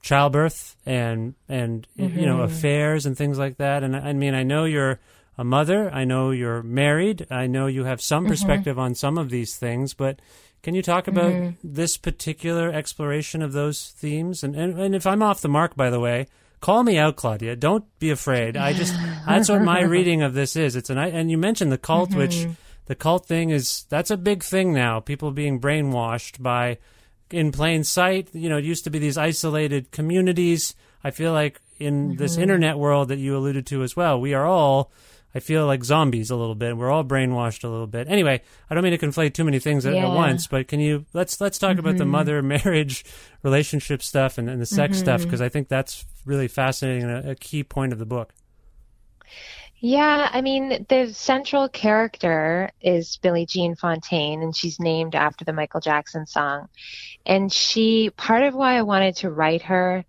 childbirth 0.03 0.77
and 0.85 1.35
and 1.49 1.87
mm-hmm. 1.99 2.19
you 2.19 2.27
know 2.27 2.37
mm-hmm. 2.37 2.53
affairs 2.53 3.07
and 3.07 3.17
things 3.17 3.39
like 3.39 3.57
that. 3.59 3.83
And 3.83 3.97
I 3.97 4.13
mean, 4.13 4.35
I 4.35 4.43
know 4.43 4.65
you're 4.65 5.01
a 5.37 5.45
mother. 5.45 5.91
I 5.93 6.05
know 6.05 6.31
you're 6.31 6.63
married. 6.63 7.27
I 7.31 7.47
know 7.47 7.67
you 7.67 7.85
have 7.85 8.01
some 8.01 8.25
mm-hmm. 8.25 8.31
perspective 8.31 8.79
on 8.79 8.95
some 8.95 9.19
of 9.19 9.31
these 9.31 9.57
things, 9.57 9.95
but 9.95 10.21
can 10.63 10.75
you 10.75 10.83
talk 10.83 11.09
about 11.09 11.33
mm-hmm. 11.33 11.51
this 11.63 11.97
particular 11.97 12.73
exploration 12.73 13.43
of 13.43 13.53
those 13.53 13.91
themes? 13.91 14.43
And, 14.43 14.55
and 14.55 14.79
and 14.81 14.95
if 14.95 15.07
I'm 15.07 15.23
off 15.23 15.43
the 15.43 15.49
mark, 15.49 15.77
by 15.77 15.91
the 15.91 16.01
way, 16.01 16.27
call 16.61 16.83
me 16.83 16.97
out, 16.97 17.17
Claudia. 17.17 17.57
Don't 17.57 17.85
be 17.99 18.11
afraid. 18.11 18.57
I 18.57 18.73
just 18.73 18.95
that's 19.27 19.49
what 19.49 19.63
my 19.63 19.83
reading 19.83 20.23
of 20.23 20.35
this 20.35 20.57
is. 20.57 20.77
It's 20.77 20.91
an 20.91 20.99
and 20.99 21.31
you 21.31 21.39
mentioned 21.39 21.71
the 21.71 21.79
cult, 21.79 22.11
mm-hmm. 22.11 22.19
which 22.19 22.47
the 22.87 22.95
cult 22.95 23.27
thing 23.27 23.51
is 23.51 23.85
that's 23.91 24.11
a 24.11 24.17
big 24.17 24.43
thing 24.43 24.73
now. 24.73 25.01
People 25.01 25.33
being 25.33 25.61
brainwashed 25.61 26.43
by 26.43 26.79
in 27.31 27.53
plain 27.53 27.85
sight. 27.85 28.29
You 28.33 28.49
know, 28.49 28.57
it 28.57 28.65
used 28.65 28.85
to 28.85 28.91
be 28.91 28.99
these 28.99 29.19
isolated 29.19 29.91
communities. 29.91 30.75
I 31.03 31.11
feel 31.11 31.33
like 31.33 31.61
in 31.79 32.11
mm-hmm. 32.11 32.17
this 32.17 32.39
internet 32.39 32.79
world 32.79 33.09
that 33.09 33.19
you 33.19 33.37
alluded 33.37 33.67
to 33.67 33.83
as 33.83 33.95
well, 33.95 34.21
we 34.21 34.33
are 34.33 34.47
all 34.47 34.93
I 35.35 35.41
feel 35.41 35.67
like 35.67 35.83
zombies 35.83 36.31
a 36.31 36.37
little 36.37 36.55
bit. 36.55 36.77
We're 36.77 36.91
all 36.91 37.05
brainwashed 37.05 37.65
a 37.65 37.69
little 37.69 37.89
bit. 37.89 38.09
Anyway, 38.09 38.41
I 38.71 38.75
don't 38.75 38.85
mean 38.85 38.97
to 38.97 39.07
conflate 39.07 39.35
too 39.35 39.45
many 39.45 39.59
things 39.59 39.85
at, 39.85 39.95
yeah. 39.95 40.09
at 40.09 40.15
once, 40.15 40.47
but 40.47 40.69
can 40.69 40.79
you 40.81 41.07
let's 41.13 41.41
let's 41.41 41.59
talk 41.59 41.73
mm-hmm. 41.73 41.81
about 41.81 41.97
the 41.97 42.05
mm-hmm. 42.05 42.13
mother 42.13 42.43
marriage 42.65 43.05
relationship 43.43 44.03
stuff 44.03 44.39
and, 44.39 44.49
and 44.49 44.61
the 44.61 44.67
sex 44.67 44.97
mm-hmm. 44.97 45.05
stuff 45.05 45.23
because 45.23 45.41
I 45.41 45.49
think 45.49 45.69
that's 45.69 46.07
really 46.25 46.49
fascinating 46.49 47.03
and 47.03 47.27
a, 47.27 47.31
a 47.31 47.35
key 47.35 47.65
point 47.65 47.93
of 47.93 47.99
the 47.99 48.07
book. 48.07 48.33
Yeah, 49.87 50.31
I 50.33 50.41
mean, 50.41 50.87
the 50.89 51.13
central 51.13 51.69
character 51.69 52.71
is 52.81 53.19
Billie 53.19 53.45
Jean 53.45 53.75
Fontaine, 53.75 54.43
and 54.43 54.57
she's 54.57 54.81
named 54.81 55.15
after 55.15 55.45
the 55.45 55.53
Michael 55.53 55.81
Jackson 55.81 56.27
song. 56.27 56.69
And 57.27 57.53
she, 57.53 58.09
part 58.17 58.45
of 58.45 58.55
why 58.55 58.79
I 58.79 58.83
wanted 58.83 59.17
to 59.17 59.31
write 59.31 59.61
her 59.63 60.07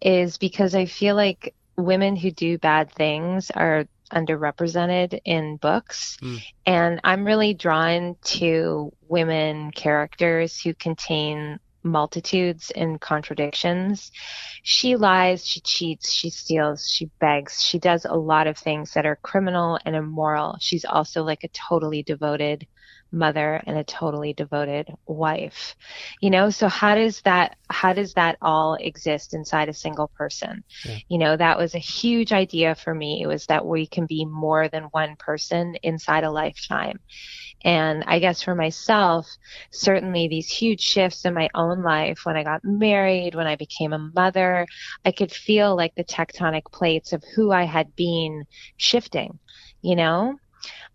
is 0.00 0.38
because 0.38 0.74
I 0.74 0.86
feel 0.86 1.14
like 1.14 1.54
women 1.76 2.16
who 2.16 2.30
do 2.30 2.56
bad 2.56 2.90
things 2.90 3.50
are 3.50 3.86
underrepresented 4.08 5.20
in 5.24 5.56
books. 5.56 6.16
Mm. 6.22 6.42
And 6.66 7.00
I'm 7.04 7.24
really 7.24 7.54
drawn 7.54 8.16
to 8.24 8.92
women 9.08 9.70
characters 9.70 10.60
who 10.60 10.74
contain 10.74 11.58
multitudes 11.82 12.70
and 12.74 13.00
contradictions. 13.00 14.10
She 14.62 14.96
lies, 14.96 15.46
she 15.46 15.60
cheats, 15.60 16.12
she 16.12 16.30
steals, 16.30 16.88
she 16.88 17.10
begs, 17.20 17.62
she 17.62 17.78
does 17.78 18.04
a 18.04 18.14
lot 18.14 18.46
of 18.46 18.58
things 18.58 18.92
that 18.94 19.06
are 19.06 19.16
criminal 19.16 19.78
and 19.84 19.96
immoral. 19.96 20.56
She's 20.60 20.84
also 20.84 21.22
like 21.22 21.44
a 21.44 21.48
totally 21.48 22.02
devoted 22.02 22.66
mother 23.10 23.62
and 23.66 23.78
a 23.78 23.84
totally 23.84 24.32
devoted 24.32 24.92
wife 25.06 25.74
you 26.20 26.30
know 26.30 26.50
so 26.50 26.68
how 26.68 26.94
does 26.94 27.20
that 27.22 27.56
how 27.70 27.92
does 27.92 28.14
that 28.14 28.36
all 28.42 28.74
exist 28.74 29.34
inside 29.34 29.68
a 29.68 29.74
single 29.74 30.08
person 30.08 30.62
yeah. 30.84 30.96
you 31.08 31.18
know 31.18 31.36
that 31.36 31.58
was 31.58 31.74
a 31.74 31.78
huge 31.78 32.32
idea 32.32 32.74
for 32.74 32.94
me 32.94 33.22
it 33.22 33.26
was 33.26 33.46
that 33.46 33.64
we 33.64 33.86
can 33.86 34.06
be 34.06 34.24
more 34.24 34.68
than 34.68 34.84
one 34.84 35.16
person 35.16 35.74
inside 35.82 36.24
a 36.24 36.30
lifetime 36.30 36.98
and 37.64 38.04
I 38.06 38.20
guess 38.20 38.42
for 38.42 38.54
myself, 38.54 39.26
certainly 39.70 40.28
these 40.28 40.48
huge 40.48 40.80
shifts 40.80 41.24
in 41.24 41.34
my 41.34 41.48
own 41.54 41.82
life 41.82 42.20
when 42.24 42.36
I 42.36 42.44
got 42.44 42.64
married, 42.64 43.34
when 43.34 43.46
I 43.46 43.56
became 43.56 43.92
a 43.92 43.98
mother, 43.98 44.66
I 45.04 45.10
could 45.10 45.32
feel 45.32 45.76
like 45.76 45.94
the 45.94 46.04
tectonic 46.04 46.70
plates 46.70 47.12
of 47.12 47.24
who 47.34 47.50
I 47.50 47.64
had 47.64 47.96
been 47.96 48.44
shifting, 48.76 49.38
you 49.82 49.96
know? 49.96 50.38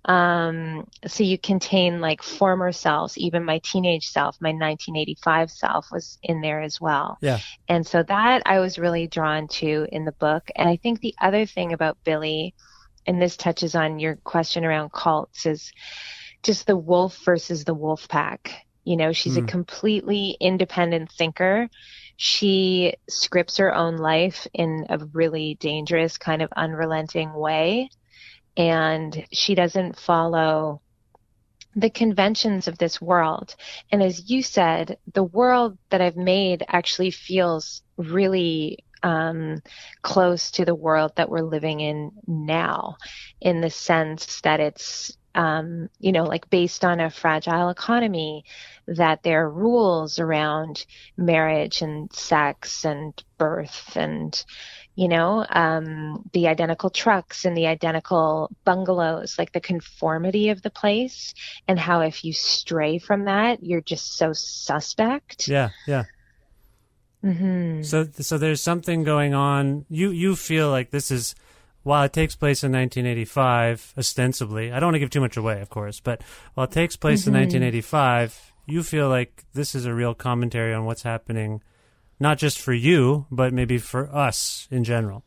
Um, 0.05 0.87
so 1.07 1.23
you 1.23 1.37
contain 1.37 2.01
like 2.01 2.21
former 2.21 2.71
selves, 2.71 3.17
even 3.17 3.45
my 3.45 3.59
teenage 3.63 4.09
self, 4.09 4.37
my 4.41 4.49
1985 4.49 5.49
self 5.49 5.87
was 5.91 6.17
in 6.21 6.41
there 6.41 6.61
as 6.61 6.81
well. 6.81 7.17
Yeah. 7.21 7.39
And 7.69 7.87
so 7.87 8.03
that 8.03 8.43
I 8.45 8.59
was 8.59 8.77
really 8.77 9.07
drawn 9.07 9.47
to 9.49 9.87
in 9.91 10.03
the 10.05 10.11
book. 10.11 10.49
And 10.55 10.67
I 10.67 10.75
think 10.75 10.99
the 10.99 11.15
other 11.21 11.45
thing 11.45 11.71
about 11.71 12.03
Billie, 12.03 12.53
and 13.05 13.21
this 13.21 13.37
touches 13.37 13.75
on 13.75 13.99
your 13.99 14.17
question 14.17 14.65
around 14.65 14.91
cults, 14.91 15.45
is 15.45 15.71
just 16.41 16.67
the 16.67 16.77
wolf 16.77 17.17
versus 17.23 17.63
the 17.63 17.73
wolf 17.73 18.09
pack. 18.09 18.65
You 18.83 18.97
know, 18.97 19.13
she's 19.13 19.37
mm. 19.37 19.45
a 19.45 19.47
completely 19.47 20.35
independent 20.41 21.11
thinker. 21.11 21.69
She 22.17 22.95
scripts 23.09 23.57
her 23.57 23.73
own 23.73 23.97
life 23.97 24.45
in 24.53 24.85
a 24.89 24.97
really 24.97 25.55
dangerous, 25.55 26.17
kind 26.17 26.41
of 26.41 26.51
unrelenting 26.55 27.33
way. 27.33 27.89
And 28.55 29.25
she 29.31 29.55
doesn't 29.55 29.97
follow 29.97 30.81
the 31.75 31.89
conventions 31.89 32.67
of 32.67 32.77
this 32.77 33.01
world. 33.01 33.55
And 33.91 34.03
as 34.03 34.29
you 34.29 34.43
said, 34.43 34.97
the 35.13 35.23
world 35.23 35.77
that 35.89 36.01
I've 36.01 36.17
made 36.17 36.63
actually 36.67 37.11
feels 37.11 37.81
really 37.97 38.79
um, 39.01 39.61
close 40.01 40.51
to 40.51 40.65
the 40.65 40.75
world 40.75 41.13
that 41.15 41.29
we're 41.29 41.41
living 41.41 41.79
in 41.79 42.11
now, 42.27 42.97
in 43.41 43.61
the 43.61 43.69
sense 43.69 44.41
that 44.41 44.59
it's 44.59 45.17
um, 45.35 45.89
you 45.99 46.11
know, 46.11 46.25
like 46.25 46.49
based 46.49 46.85
on 46.85 46.99
a 46.99 47.09
fragile 47.09 47.69
economy, 47.69 48.45
that 48.87 49.23
there 49.23 49.45
are 49.45 49.49
rules 49.49 50.19
around 50.19 50.85
marriage 51.17 51.81
and 51.81 52.13
sex 52.13 52.85
and 52.85 53.23
birth 53.37 53.95
and, 53.95 54.45
you 54.95 55.07
know, 55.07 55.45
um, 55.49 56.29
the 56.33 56.47
identical 56.47 56.89
trucks 56.89 57.45
and 57.45 57.57
the 57.57 57.67
identical 57.67 58.51
bungalows, 58.63 59.37
like 59.39 59.51
the 59.51 59.59
conformity 59.59 60.49
of 60.49 60.61
the 60.61 60.69
place 60.69 61.33
and 61.67 61.79
how 61.79 62.01
if 62.01 62.23
you 62.23 62.33
stray 62.33 62.99
from 62.99 63.25
that, 63.25 63.63
you're 63.63 63.81
just 63.81 64.17
so 64.17 64.33
suspect. 64.33 65.47
Yeah, 65.47 65.69
yeah. 65.87 66.03
Mm-hmm. 67.23 67.83
So, 67.83 68.07
so 68.19 68.37
there's 68.37 68.61
something 68.61 69.03
going 69.03 69.33
on. 69.33 69.85
You 69.89 70.11
you 70.11 70.35
feel 70.35 70.69
like 70.69 70.91
this 70.91 71.09
is 71.09 71.35
while 71.83 72.03
it 72.03 72.13
takes 72.13 72.35
place 72.35 72.63
in 72.63 72.71
1985, 72.71 73.93
ostensibly, 73.97 74.71
I 74.71 74.79
don't 74.79 74.87
want 74.87 74.95
to 74.95 74.99
give 74.99 75.09
too 75.09 75.21
much 75.21 75.37
away, 75.37 75.61
of 75.61 75.69
course, 75.69 75.99
but 75.99 76.21
while 76.53 76.65
it 76.65 76.71
takes 76.71 76.95
place 76.95 77.21
mm-hmm. 77.21 77.35
in 77.35 77.41
1985, 77.41 78.53
you 78.65 78.83
feel 78.83 79.09
like 79.09 79.43
this 79.53 79.75
is 79.75 79.85
a 79.85 79.93
real 79.93 80.13
commentary 80.13 80.73
on 80.73 80.85
what's 80.85 81.03
happening, 81.03 81.61
not 82.19 82.37
just 82.37 82.59
for 82.59 82.73
you, 82.73 83.25
but 83.31 83.53
maybe 83.53 83.77
for 83.77 84.13
us 84.13 84.67
in 84.71 84.83
general. 84.83 85.23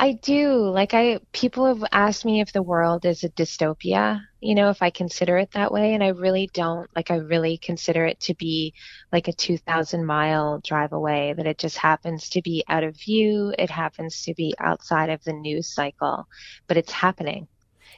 I 0.00 0.12
do. 0.12 0.62
Like 0.70 0.94
I 0.94 1.20
people 1.32 1.66
have 1.66 1.84
asked 1.92 2.24
me 2.24 2.40
if 2.40 2.54
the 2.54 2.62
world 2.62 3.04
is 3.04 3.22
a 3.22 3.28
dystopia, 3.28 4.22
you 4.40 4.54
know, 4.54 4.70
if 4.70 4.80
I 4.80 4.88
consider 4.88 5.36
it 5.36 5.50
that 5.52 5.70
way 5.70 5.92
and 5.92 6.02
I 6.02 6.08
really 6.08 6.48
don't. 6.54 6.88
Like 6.96 7.10
I 7.10 7.16
really 7.16 7.58
consider 7.58 8.06
it 8.06 8.18
to 8.20 8.34
be 8.34 8.72
like 9.12 9.28
a 9.28 9.32
2000 9.34 10.06
mile 10.06 10.60
drive 10.64 10.92
away 10.94 11.34
that 11.36 11.46
it 11.46 11.58
just 11.58 11.76
happens 11.76 12.30
to 12.30 12.40
be 12.40 12.64
out 12.66 12.82
of 12.82 12.96
view, 12.96 13.52
it 13.58 13.68
happens 13.68 14.22
to 14.22 14.32
be 14.32 14.54
outside 14.58 15.10
of 15.10 15.22
the 15.24 15.34
news 15.34 15.68
cycle, 15.68 16.26
but 16.66 16.78
it's 16.78 16.92
happening. 16.92 17.46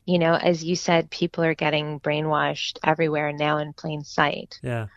You 0.04 0.18
know, 0.18 0.34
as 0.34 0.64
you 0.64 0.74
said, 0.74 1.08
people 1.08 1.44
are 1.44 1.54
getting 1.54 2.00
brainwashed 2.00 2.78
everywhere 2.82 3.32
now 3.32 3.58
in 3.58 3.74
plain 3.74 4.02
sight. 4.02 4.58
Yeah. 4.60 4.88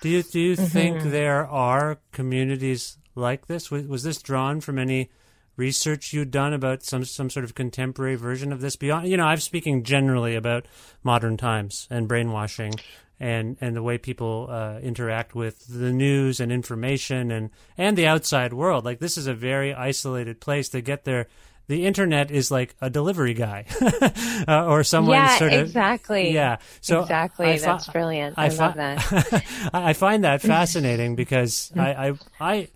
Do 0.00 0.08
you 0.08 0.22
do 0.22 0.40
you 0.40 0.56
mm-hmm. 0.56 0.64
think 0.66 1.02
there 1.02 1.46
are 1.46 1.98
communities 2.12 2.98
like 3.14 3.46
this? 3.46 3.70
Was, 3.70 3.86
was 3.86 4.02
this 4.02 4.20
drawn 4.20 4.60
from 4.60 4.78
any 4.78 5.10
research 5.56 6.12
you'd 6.12 6.30
done 6.30 6.52
about 6.52 6.82
some 6.82 7.04
some 7.04 7.30
sort 7.30 7.44
of 7.44 7.54
contemporary 7.54 8.16
version 8.16 8.52
of 8.52 8.60
this 8.60 8.76
beyond 8.76 9.08
you 9.08 9.16
know 9.16 9.24
i'm 9.24 9.38
speaking 9.38 9.84
generally 9.84 10.34
about 10.34 10.66
modern 11.02 11.36
times 11.36 11.86
and 11.90 12.08
brainwashing 12.08 12.72
and 13.20 13.56
and 13.60 13.76
the 13.76 13.82
way 13.82 13.96
people 13.96 14.48
uh, 14.50 14.78
interact 14.80 15.34
with 15.34 15.66
the 15.68 15.92
news 15.92 16.40
and 16.40 16.50
information 16.50 17.30
and 17.30 17.50
and 17.78 17.96
the 17.96 18.06
outside 18.06 18.52
world 18.52 18.84
like 18.84 18.98
this 18.98 19.16
is 19.16 19.26
a 19.26 19.34
very 19.34 19.72
isolated 19.72 20.40
place 20.40 20.68
to 20.68 20.80
get 20.80 21.04
there 21.04 21.28
the 21.66 21.86
internet 21.86 22.30
is 22.30 22.50
like 22.50 22.74
a 22.80 22.90
delivery 22.90 23.34
guy 23.34 23.66
uh, 24.48 24.66
or 24.66 24.84
someone 24.84 25.16
yeah, 25.16 25.38
sort 25.38 25.52
of 25.52 25.60
exactly. 25.60 26.32
Yeah. 26.32 26.58
So 26.80 27.02
exactly. 27.02 27.46
I 27.46 27.58
that's 27.58 27.88
brilliant. 27.88 28.34
I, 28.36 28.46
I 28.46 28.48
love 28.48 28.74
that. 28.74 29.44
I 29.72 29.92
find 29.94 30.24
that 30.24 30.42
fascinating 30.42 31.16
because 31.16 31.72
I, 31.76 32.08
I 32.08 32.12
i 32.40 32.68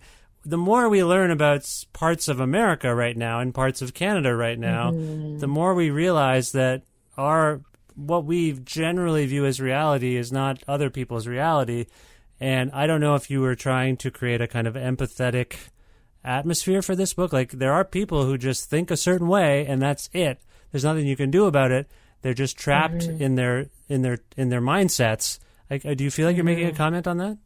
the 0.45 0.57
more 0.57 0.89
we 0.89 1.03
learn 1.03 1.31
about 1.31 1.69
parts 1.93 2.27
of 2.27 2.39
America 2.39 2.95
right 2.95 3.15
now 3.15 3.39
and 3.39 3.53
parts 3.53 3.81
of 3.81 3.93
Canada 3.93 4.33
right 4.35 4.57
now, 4.57 4.91
mm-hmm. 4.91 5.37
the 5.39 5.47
more 5.47 5.75
we 5.75 5.91
realize 5.91 6.53
that 6.53 6.83
our 7.17 7.61
what 7.95 8.23
we 8.23 8.53
generally 8.53 9.25
view 9.25 9.45
as 9.45 9.59
reality 9.59 10.15
is 10.15 10.31
not 10.31 10.63
other 10.67 10.89
people's 10.89 11.27
reality. 11.27 11.85
And 12.39 12.71
I 12.71 12.87
don't 12.87 13.01
know 13.01 13.15
if 13.15 13.29
you 13.29 13.41
were 13.41 13.55
trying 13.55 13.97
to 13.97 14.09
create 14.09 14.39
a 14.39 14.47
kind 14.47 14.65
of 14.65 14.75
empathetic 14.75 15.57
atmosphere 16.23 16.81
for 16.81 16.95
this 16.95 17.13
book. 17.13 17.33
Like 17.33 17.51
there 17.51 17.73
are 17.73 17.85
people 17.85 18.25
who 18.25 18.37
just 18.37 18.69
think 18.69 18.91
a 18.91 18.97
certain 18.97 19.27
way 19.27 19.65
and 19.65 19.81
that's 19.81 20.09
it. 20.13 20.39
There's 20.71 20.83
nothing 20.83 21.07
you 21.07 21.15
can 21.15 21.31
do 21.31 21.45
about 21.45 21.71
it. 21.71 21.89
They're 22.21 22.33
just 22.33 22.57
trapped 22.57 23.07
mm-hmm. 23.07 23.23
in 23.23 23.35
their 23.35 23.67
in 23.87 24.01
their 24.01 24.19
in 24.35 24.49
their 24.49 24.61
mindsets. 24.61 25.39
Like, 25.69 25.83
do 25.83 26.03
you 26.03 26.11
feel 26.11 26.27
like 26.27 26.35
you're 26.35 26.45
making 26.45 26.65
a 26.65 26.69
mm-hmm. 26.69 26.77
comment 26.77 27.07
on 27.07 27.17
that? 27.17 27.37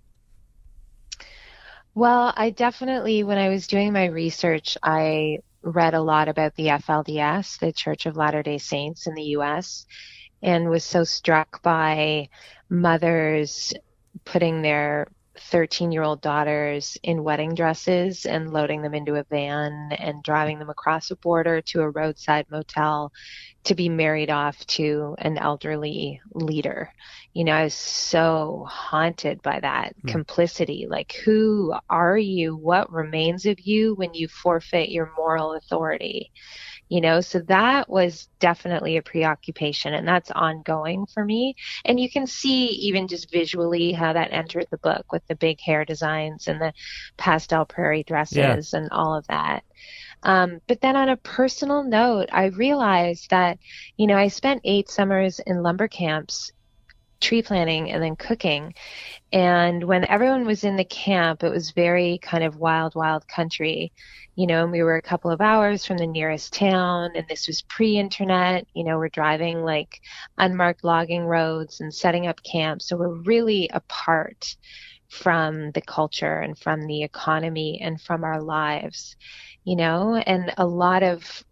Well, 1.95 2.33
I 2.35 2.49
definitely, 2.49 3.23
when 3.23 3.37
I 3.37 3.49
was 3.49 3.67
doing 3.67 3.93
my 3.93 4.05
research, 4.05 4.77
I 4.81 5.39
read 5.61 5.93
a 5.93 6.01
lot 6.01 6.27
about 6.27 6.55
the 6.55 6.67
FLDS, 6.67 7.59
the 7.59 7.71
Church 7.71 8.07
of 8.07 8.17
Latter 8.17 8.41
day 8.41 8.57
Saints 8.57 9.05
in 9.05 9.13
the 9.13 9.35
US, 9.37 9.85
and 10.41 10.69
was 10.69 10.83
so 10.83 11.03
struck 11.03 11.61
by 11.61 12.29
mothers 12.67 13.73
putting 14.25 14.61
their 14.61 15.07
13 15.39 15.91
year 15.91 16.03
old 16.03 16.21
daughters 16.21 16.97
in 17.03 17.23
wedding 17.23 17.55
dresses 17.55 18.25
and 18.25 18.53
loading 18.53 18.81
them 18.81 18.93
into 18.93 19.15
a 19.15 19.23
van 19.23 19.91
and 19.93 20.23
driving 20.23 20.59
them 20.59 20.69
across 20.69 21.09
a 21.11 21.15
border 21.15 21.61
to 21.61 21.81
a 21.81 21.89
roadside 21.89 22.45
motel 22.51 23.11
to 23.63 23.75
be 23.75 23.89
married 23.89 24.29
off 24.29 24.57
to 24.67 25.15
an 25.19 25.37
elderly 25.37 26.21
leader. 26.33 26.91
You 27.33 27.45
know, 27.45 27.53
I 27.53 27.63
was 27.63 27.73
so 27.73 28.65
haunted 28.69 29.41
by 29.41 29.59
that 29.59 29.95
mm. 29.97 30.11
complicity. 30.11 30.85
Like, 30.87 31.13
who 31.25 31.73
are 31.89 32.17
you? 32.17 32.55
What 32.55 32.91
remains 32.91 33.45
of 33.45 33.59
you 33.59 33.95
when 33.95 34.13
you 34.13 34.27
forfeit 34.27 34.89
your 34.89 35.11
moral 35.17 35.53
authority? 35.53 36.31
You 36.89 37.01
know 37.01 37.21
so 37.21 37.39
that 37.39 37.89
was 37.89 38.27
definitely 38.39 38.97
a 38.97 39.01
preoccupation 39.01 39.93
and 39.93 40.07
that's 40.07 40.31
ongoing 40.31 41.05
for 41.05 41.23
me 41.23 41.55
and 41.85 41.99
you 41.99 42.09
can 42.09 42.27
see 42.27 42.67
even 42.67 43.07
just 43.07 43.31
visually 43.31 43.91
how 43.91 44.13
that 44.13 44.33
entered 44.33 44.67
the 44.69 44.77
book 44.77 45.11
with 45.11 45.25
the 45.27 45.35
big 45.35 45.59
hair 45.61 45.85
designs 45.85 46.47
and 46.47 46.59
the 46.61 46.73
pastel 47.17 47.65
prairie 47.65 48.03
dresses 48.03 48.37
yeah. 48.37 48.79
and 48.79 48.89
all 48.91 49.15
of 49.15 49.25
that 49.27 49.63
um, 50.23 50.61
but 50.67 50.81
then 50.81 50.95
on 50.95 51.09
a 51.09 51.17
personal 51.17 51.83
note, 51.83 52.29
I 52.31 52.45
realized 52.45 53.29
that, 53.29 53.59
you 53.97 54.07
know, 54.07 54.17
I 54.17 54.29
spent 54.29 54.61
eight 54.63 54.89
summers 54.89 55.39
in 55.39 55.61
lumber 55.61 55.87
camps 55.87 56.51
tree 57.23 57.41
planting 57.41 57.91
and 57.91 58.03
then 58.03 58.15
cooking. 58.15 58.73
And 59.31 59.83
when 59.85 60.05
everyone 60.05 60.45
was 60.45 60.63
in 60.63 60.75
the 60.75 60.85
camp, 60.85 61.43
it 61.43 61.49
was 61.49 61.71
very 61.71 62.19
kind 62.21 62.43
of 62.43 62.57
wild, 62.57 62.95
wild 62.95 63.27
country, 63.27 63.91
you 64.35 64.45
know, 64.47 64.63
and 64.63 64.71
we 64.71 64.83
were 64.83 64.97
a 64.97 65.01
couple 65.01 65.31
of 65.31 65.41
hours 65.41 65.85
from 65.85 65.97
the 65.97 66.07
nearest 66.07 66.53
town 66.53 67.11
and 67.15 67.25
this 67.27 67.47
was 67.47 67.63
pre-internet, 67.63 68.67
you 68.75 68.83
know, 68.83 68.97
we're 68.97 69.09
driving 69.09 69.63
like 69.63 70.01
unmarked 70.37 70.83
logging 70.83 71.25
roads 71.25 71.81
and 71.81 71.93
setting 71.93 72.27
up 72.27 72.43
camps. 72.43 72.87
So 72.87 72.97
we're 72.97 73.21
really 73.23 73.69
apart 73.73 74.55
from 75.09 75.71
the 75.71 75.81
culture 75.81 76.39
and 76.39 76.57
from 76.57 76.87
the 76.87 77.03
economy 77.03 77.79
and 77.81 78.01
from 78.01 78.23
our 78.23 78.41
lives, 78.41 79.15
you 79.63 79.75
know, 79.75 80.15
and 80.15 80.53
a 80.57 80.65
lot 80.65 81.03
of 81.03 81.43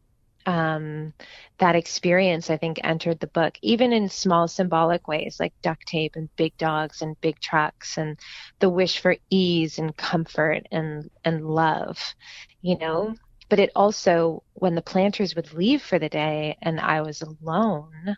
um, 0.45 1.13
that 1.59 1.75
experience, 1.75 2.49
I 2.49 2.57
think, 2.57 2.79
entered 2.83 3.19
the 3.19 3.27
book, 3.27 3.57
even 3.61 3.93
in 3.93 4.09
small 4.09 4.47
symbolic 4.47 5.07
ways 5.07 5.37
like 5.39 5.53
duct 5.61 5.87
tape 5.87 6.15
and 6.15 6.35
big 6.35 6.57
dogs 6.57 7.01
and 7.01 7.19
big 7.21 7.39
trucks 7.39 7.97
and 7.97 8.17
the 8.59 8.69
wish 8.69 8.99
for 8.99 9.15
ease 9.29 9.77
and 9.79 9.95
comfort 9.95 10.67
and, 10.71 11.09
and 11.23 11.45
love, 11.45 12.15
you 12.61 12.77
know? 12.77 13.15
But 13.49 13.59
it 13.59 13.71
also, 13.75 14.43
when 14.53 14.75
the 14.75 14.81
planters 14.81 15.35
would 15.35 15.53
leave 15.53 15.81
for 15.81 15.99
the 15.99 16.09
day 16.09 16.57
and 16.61 16.79
I 16.79 17.01
was 17.01 17.21
alone 17.21 18.15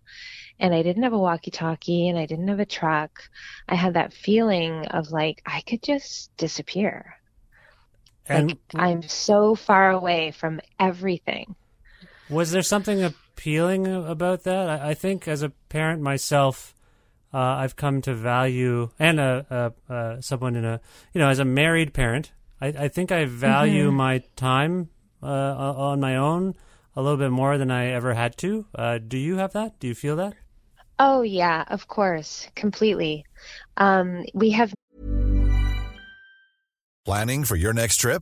and 0.59 0.75
I 0.75 0.83
didn't 0.83 1.03
have 1.03 1.13
a 1.13 1.19
walkie 1.19 1.51
talkie 1.51 2.07
and 2.07 2.19
I 2.19 2.27
didn't 2.27 2.47
have 2.49 2.59
a 2.59 2.65
truck, 2.65 3.11
I 3.67 3.75
had 3.75 3.95
that 3.95 4.13
feeling 4.13 4.85
of 4.87 5.11
like, 5.11 5.41
I 5.45 5.61
could 5.61 5.81
just 5.81 6.35
disappear. 6.37 7.15
And 8.29 8.49
like, 8.49 8.59
I'm 8.75 9.01
so 9.01 9.55
far 9.55 9.91
away 9.91 10.31
from 10.31 10.61
everything 10.79 11.55
was 12.29 12.51
there 12.51 12.61
something 12.61 13.03
appealing 13.03 13.87
about 13.87 14.43
that? 14.43 14.69
I, 14.69 14.89
I 14.89 14.93
think 14.93 15.27
as 15.27 15.43
a 15.43 15.49
parent 15.69 16.01
myself, 16.01 16.73
uh, 17.33 17.37
I've 17.37 17.75
come 17.75 18.01
to 18.03 18.13
value, 18.13 18.89
and 18.99 19.19
a, 19.19 19.73
a, 19.89 19.93
a, 19.93 20.21
someone 20.21 20.55
in 20.55 20.65
a, 20.65 20.79
you 21.13 21.19
know, 21.19 21.29
as 21.29 21.39
a 21.39 21.45
married 21.45 21.93
parent, 21.93 22.31
I, 22.61 22.67
I 22.67 22.87
think 22.87 23.11
I 23.11 23.25
value 23.25 23.87
mm-hmm. 23.87 23.97
my 23.97 24.23
time 24.35 24.89
uh, 25.21 25.25
on 25.25 25.99
my 25.99 26.15
own 26.15 26.55
a 26.95 27.01
little 27.01 27.17
bit 27.17 27.31
more 27.31 27.57
than 27.57 27.71
I 27.71 27.87
ever 27.87 28.13
had 28.13 28.37
to. 28.37 28.65
Uh, 28.75 28.99
do 28.99 29.17
you 29.17 29.37
have 29.37 29.53
that? 29.53 29.79
Do 29.79 29.87
you 29.87 29.95
feel 29.95 30.15
that? 30.17 30.35
Oh, 30.99 31.23
yeah, 31.23 31.63
of 31.67 31.87
course, 31.87 32.47
completely. 32.55 33.25
Um, 33.77 34.25
we 34.33 34.51
have. 34.51 34.73
Planning 37.03 37.43
for 37.43 37.55
your 37.55 37.73
next 37.73 37.97
trip? 37.97 38.21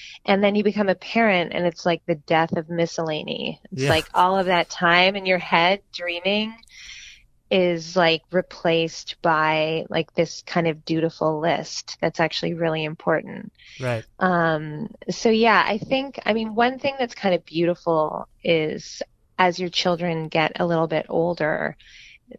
and 0.25 0.43
then 0.43 0.55
you 0.55 0.63
become 0.63 0.89
a 0.89 0.95
parent 0.95 1.51
and 1.53 1.65
it's 1.65 1.85
like 1.85 2.01
the 2.05 2.15
death 2.15 2.55
of 2.55 2.69
miscellany. 2.69 3.59
It's 3.71 3.83
yeah. 3.83 3.89
like 3.89 4.07
all 4.13 4.37
of 4.37 4.45
that 4.47 4.69
time 4.69 5.15
in 5.15 5.25
your 5.25 5.39
head 5.39 5.81
dreaming 5.91 6.53
is 7.49 7.97
like 7.97 8.21
replaced 8.31 9.21
by 9.21 9.85
like 9.89 10.13
this 10.13 10.41
kind 10.45 10.67
of 10.67 10.85
dutiful 10.85 11.41
list 11.41 11.97
that's 11.99 12.19
actually 12.21 12.53
really 12.53 12.85
important. 12.85 13.51
Right. 13.79 14.05
Um 14.19 14.89
so 15.09 15.29
yeah 15.29 15.63
i 15.65 15.77
think 15.77 16.19
i 16.25 16.33
mean 16.33 16.55
one 16.55 16.79
thing 16.79 16.95
that's 16.97 17.15
kind 17.15 17.35
of 17.35 17.45
beautiful 17.45 18.27
is 18.43 19.01
as 19.37 19.59
your 19.59 19.69
children 19.69 20.27
get 20.27 20.59
a 20.59 20.65
little 20.65 20.87
bit 20.87 21.07
older 21.09 21.75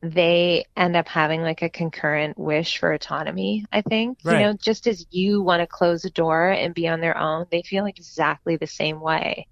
they 0.00 0.64
end 0.76 0.96
up 0.96 1.09
having 1.09 1.42
like 1.42 1.62
a 1.62 1.68
concurrent 1.68 2.38
wish 2.38 2.78
for 2.78 2.92
autonomy, 2.92 3.64
I 3.72 3.83
think. 3.83 4.18
Right. 4.24 4.40
You 4.40 4.46
know, 4.46 4.52
just 4.55 4.87
as 4.87 5.07
you 5.11 5.42
want 5.42 5.61
to 5.61 5.66
close 5.66 6.05
a 6.05 6.11
door 6.11 6.48
and 6.48 6.74
be 6.74 6.88
on 6.88 7.00
their 7.00 7.16
own, 7.16 7.46
they 7.50 7.62
feel 7.62 7.87
exactly 7.87 8.57
the 8.57 8.66
same 8.66 9.00
way. 9.00 9.46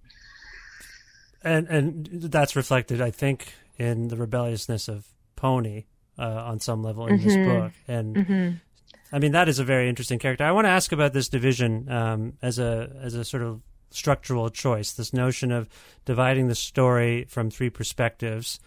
And 1.42 1.68
and 1.68 2.06
that's 2.12 2.56
reflected, 2.56 3.00
I 3.00 3.10
think, 3.10 3.54
in 3.78 4.08
the 4.08 4.16
rebelliousness 4.16 4.88
of 4.88 5.06
Pony 5.36 5.84
uh, 6.18 6.22
on 6.22 6.60
some 6.60 6.82
level 6.82 7.06
in 7.06 7.18
mm-hmm. 7.18 7.28
this 7.28 7.36
book. 7.36 7.72
And 7.88 8.16
mm-hmm. 8.16 8.50
I 9.12 9.18
mean, 9.18 9.32
that 9.32 9.48
is 9.48 9.58
a 9.58 9.64
very 9.64 9.88
interesting 9.88 10.18
character. 10.18 10.44
I 10.44 10.52
want 10.52 10.66
to 10.66 10.70
ask 10.70 10.92
about 10.92 11.12
this 11.12 11.28
division 11.28 11.90
um, 11.90 12.34
as 12.42 12.58
a 12.58 12.94
as 13.00 13.14
a 13.14 13.24
sort 13.24 13.42
of 13.42 13.62
structural 13.90 14.50
choice. 14.50 14.92
This 14.92 15.12
notion 15.12 15.50
of 15.50 15.68
dividing 16.04 16.48
the 16.48 16.54
story 16.54 17.24
from 17.24 17.50
three 17.50 17.70
perspectives 17.70 18.60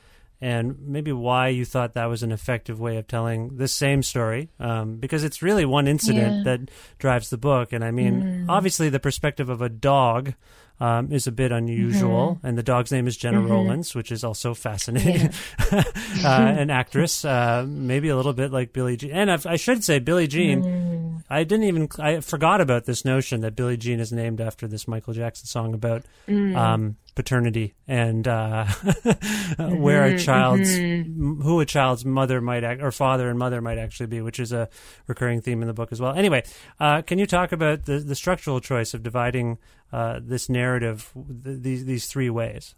and 0.43 0.77
maybe 0.81 1.13
why 1.13 1.47
you 1.47 1.63
thought 1.63 1.93
that 1.93 2.05
was 2.05 2.21
an 2.21 2.31
effective 2.31 2.77
way 2.77 2.97
of 2.97 3.07
telling 3.07 3.55
this 3.55 3.73
same 3.73 4.03
story 4.03 4.49
um, 4.59 4.97
because 4.97 5.23
it's 5.23 5.41
really 5.41 5.63
one 5.63 5.87
incident 5.87 6.45
yeah. 6.45 6.57
that 6.57 6.69
drives 6.99 7.29
the 7.29 7.37
book 7.37 7.71
and 7.71 7.83
i 7.83 7.91
mean 7.91 8.21
mm. 8.21 8.45
obviously 8.49 8.89
the 8.89 8.99
perspective 8.99 9.49
of 9.49 9.61
a 9.61 9.69
dog 9.69 10.33
um, 10.79 11.11
is 11.11 11.27
a 11.27 11.31
bit 11.31 11.51
unusual, 11.51 12.35
mm-hmm. 12.35 12.47
and 12.47 12.57
the 12.57 12.63
dog's 12.63 12.91
name 12.91 13.07
is 13.07 13.15
jenna 13.15 13.37
mm-hmm. 13.37 13.51
Rowlands, 13.51 13.95
which 13.95 14.11
is 14.11 14.23
also 14.23 14.53
fascinating. 14.53 15.31
Yeah. 15.71 15.83
uh, 16.25 16.55
an 16.57 16.69
actress, 16.69 17.23
uh, 17.23 17.65
maybe 17.67 18.09
a 18.09 18.17
little 18.17 18.33
bit 18.33 18.51
like 18.51 18.73
Billie 18.73 18.97
Jean. 18.97 19.11
And 19.11 19.31
I, 19.31 19.39
I 19.45 19.55
should 19.55 19.83
say, 19.83 19.99
Billie 19.99 20.27
Jean. 20.27 20.63
Mm. 20.63 20.92
I 21.29 21.43
didn't 21.43 21.65
even 21.65 21.89
I 21.99 22.19
forgot 22.19 22.61
about 22.61 22.85
this 22.85 23.05
notion 23.05 23.41
that 23.41 23.55
Billie 23.55 23.77
Jean 23.77 23.99
is 23.99 24.11
named 24.11 24.41
after 24.41 24.67
this 24.67 24.87
Michael 24.87 25.13
Jackson 25.13 25.45
song 25.45 25.73
about 25.73 26.03
mm. 26.27 26.55
um, 26.55 26.97
paternity 27.15 27.73
and 27.87 28.27
uh, 28.27 28.65
where 29.57 30.05
a 30.05 30.09
mm-hmm. 30.09 30.17
child's 30.17 30.77
mm-hmm. 30.77 31.41
who 31.41 31.59
a 31.59 31.65
child's 31.65 32.05
mother 32.05 32.41
might 32.41 32.63
act, 32.63 32.81
or 32.81 32.91
father 32.91 33.29
and 33.29 33.39
mother 33.39 33.61
might 33.61 33.77
actually 33.77 34.07
be, 34.07 34.21
which 34.21 34.39
is 34.39 34.51
a 34.51 34.69
recurring 35.07 35.41
theme 35.41 35.61
in 35.61 35.67
the 35.67 35.73
book 35.73 35.91
as 35.91 36.01
well. 36.01 36.13
Anyway, 36.13 36.43
uh, 36.79 37.01
can 37.01 37.19
you 37.19 37.25
talk 37.25 37.51
about 37.51 37.85
the 37.85 37.99
the 37.99 38.15
structural 38.15 38.59
choice 38.59 38.93
of 38.93 39.03
dividing 39.03 39.57
uh, 39.91 40.19
this 40.21 40.49
narrative 40.49 41.11
th- 41.43 41.61
these 41.61 41.85
these 41.85 42.07
three 42.07 42.29
ways? 42.29 42.75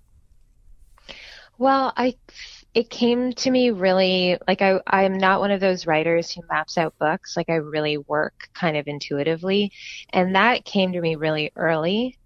Well, 1.58 1.93
I 1.95 2.15
it 2.75 2.89
came 2.89 3.31
to 3.33 3.49
me 3.49 3.71
really 3.71 4.38
like 4.47 4.61
I 4.61 4.79
I'm 4.85 5.17
not 5.17 5.39
one 5.39 5.51
of 5.51 5.61
those 5.61 5.88
writers 5.88 6.31
who 6.31 6.41
maps 6.49 6.77
out 6.77 6.93
books. 6.99 7.35
Like 7.38 7.49
I 7.49 7.55
really 7.55 7.97
work 7.97 8.49
kind 8.53 8.77
of 8.77 8.88
intuitively, 8.88 9.71
and 10.11 10.35
that 10.35 10.65
came 10.65 10.91
to 10.91 11.01
me 11.01 11.15
really 11.15 11.51
early 11.55 12.17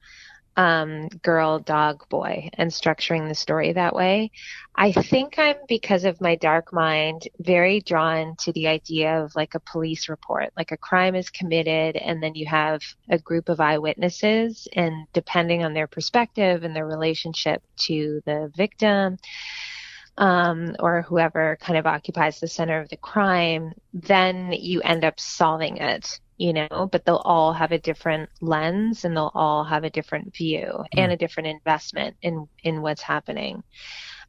um, 0.59 1.07
girl, 1.23 1.59
dog, 1.59 2.03
boy, 2.09 2.49
and 2.55 2.69
structuring 2.69 3.29
the 3.29 3.35
story 3.35 3.71
that 3.71 3.95
way. 3.95 4.29
I 4.75 4.91
think 4.91 5.39
I'm, 5.39 5.55
because 5.69 6.03
of 6.03 6.19
my 6.19 6.35
dark 6.35 6.73
mind, 6.73 7.29
very 7.39 7.79
drawn 7.79 8.35
to 8.39 8.51
the 8.51 8.67
idea 8.67 9.23
of 9.23 9.33
like 9.37 9.55
a 9.55 9.61
police 9.61 10.09
report, 10.09 10.51
like 10.57 10.73
a 10.73 10.77
crime 10.77 11.15
is 11.15 11.29
committed, 11.29 11.95
and 11.95 12.21
then 12.21 12.35
you 12.35 12.45
have 12.47 12.81
a 13.09 13.17
group 13.17 13.47
of 13.47 13.61
eyewitnesses, 13.61 14.67
and 14.73 15.07
depending 15.13 15.63
on 15.63 15.73
their 15.73 15.87
perspective 15.87 16.65
and 16.65 16.75
their 16.75 16.87
relationship 16.87 17.63
to 17.77 18.21
the 18.25 18.51
victim, 18.53 19.17
um, 20.19 20.75
or 20.79 21.01
whoever 21.01 21.57
kind 21.59 21.79
of 21.79 21.87
occupies 21.87 22.39
the 22.39 22.47
center 22.47 22.79
of 22.79 22.89
the 22.89 22.97
crime, 22.97 23.73
then 23.93 24.51
you 24.51 24.81
end 24.81 25.03
up 25.03 25.19
solving 25.19 25.77
it 25.77 26.19
you 26.39 26.53
know, 26.53 26.87
but 26.89 27.03
they'll 27.03 27.17
all 27.17 27.51
have 27.51 27.73
a 27.73 27.77
different 27.77 28.29
lens 28.39 29.03
and 29.03 29.15
they'll 29.15 29.31
all 29.35 29.65
have 29.65 29.83
a 29.83 29.89
different 29.89 30.33
view 30.33 30.67
mm. 30.67 30.85
and 30.93 31.11
a 31.11 31.17
different 31.17 31.47
investment 31.47 32.15
in 32.21 32.47
in 32.63 32.81
what's 32.81 33.01
happening. 33.01 33.61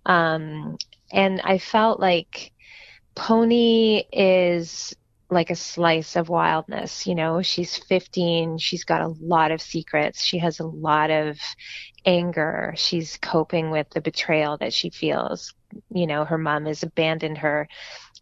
Um, 0.04 0.76
and 1.12 1.40
I 1.42 1.58
felt 1.58 2.00
like 2.00 2.52
Pony 3.14 4.02
is 4.12 4.94
like 5.30 5.50
a 5.50 5.56
slice 5.56 6.16
of 6.16 6.28
wildness, 6.28 7.06
you 7.06 7.14
know, 7.14 7.42
she's 7.42 7.76
15, 7.76 8.58
she's 8.58 8.84
got 8.84 9.02
a 9.02 9.14
lot 9.20 9.52
of 9.52 9.62
secrets, 9.62 10.22
she 10.22 10.38
has 10.38 10.60
a 10.60 10.66
lot 10.66 11.10
of 11.10 11.38
anger, 12.04 12.74
she's 12.76 13.16
coping 13.18 13.70
with 13.70 13.88
the 13.90 14.00
betrayal 14.00 14.56
that 14.58 14.72
she 14.72 14.90
feels. 14.90 15.54
You 15.92 16.06
know, 16.06 16.24
her 16.24 16.38
mom 16.38 16.66
has 16.66 16.82
abandoned 16.82 17.38
her 17.38 17.68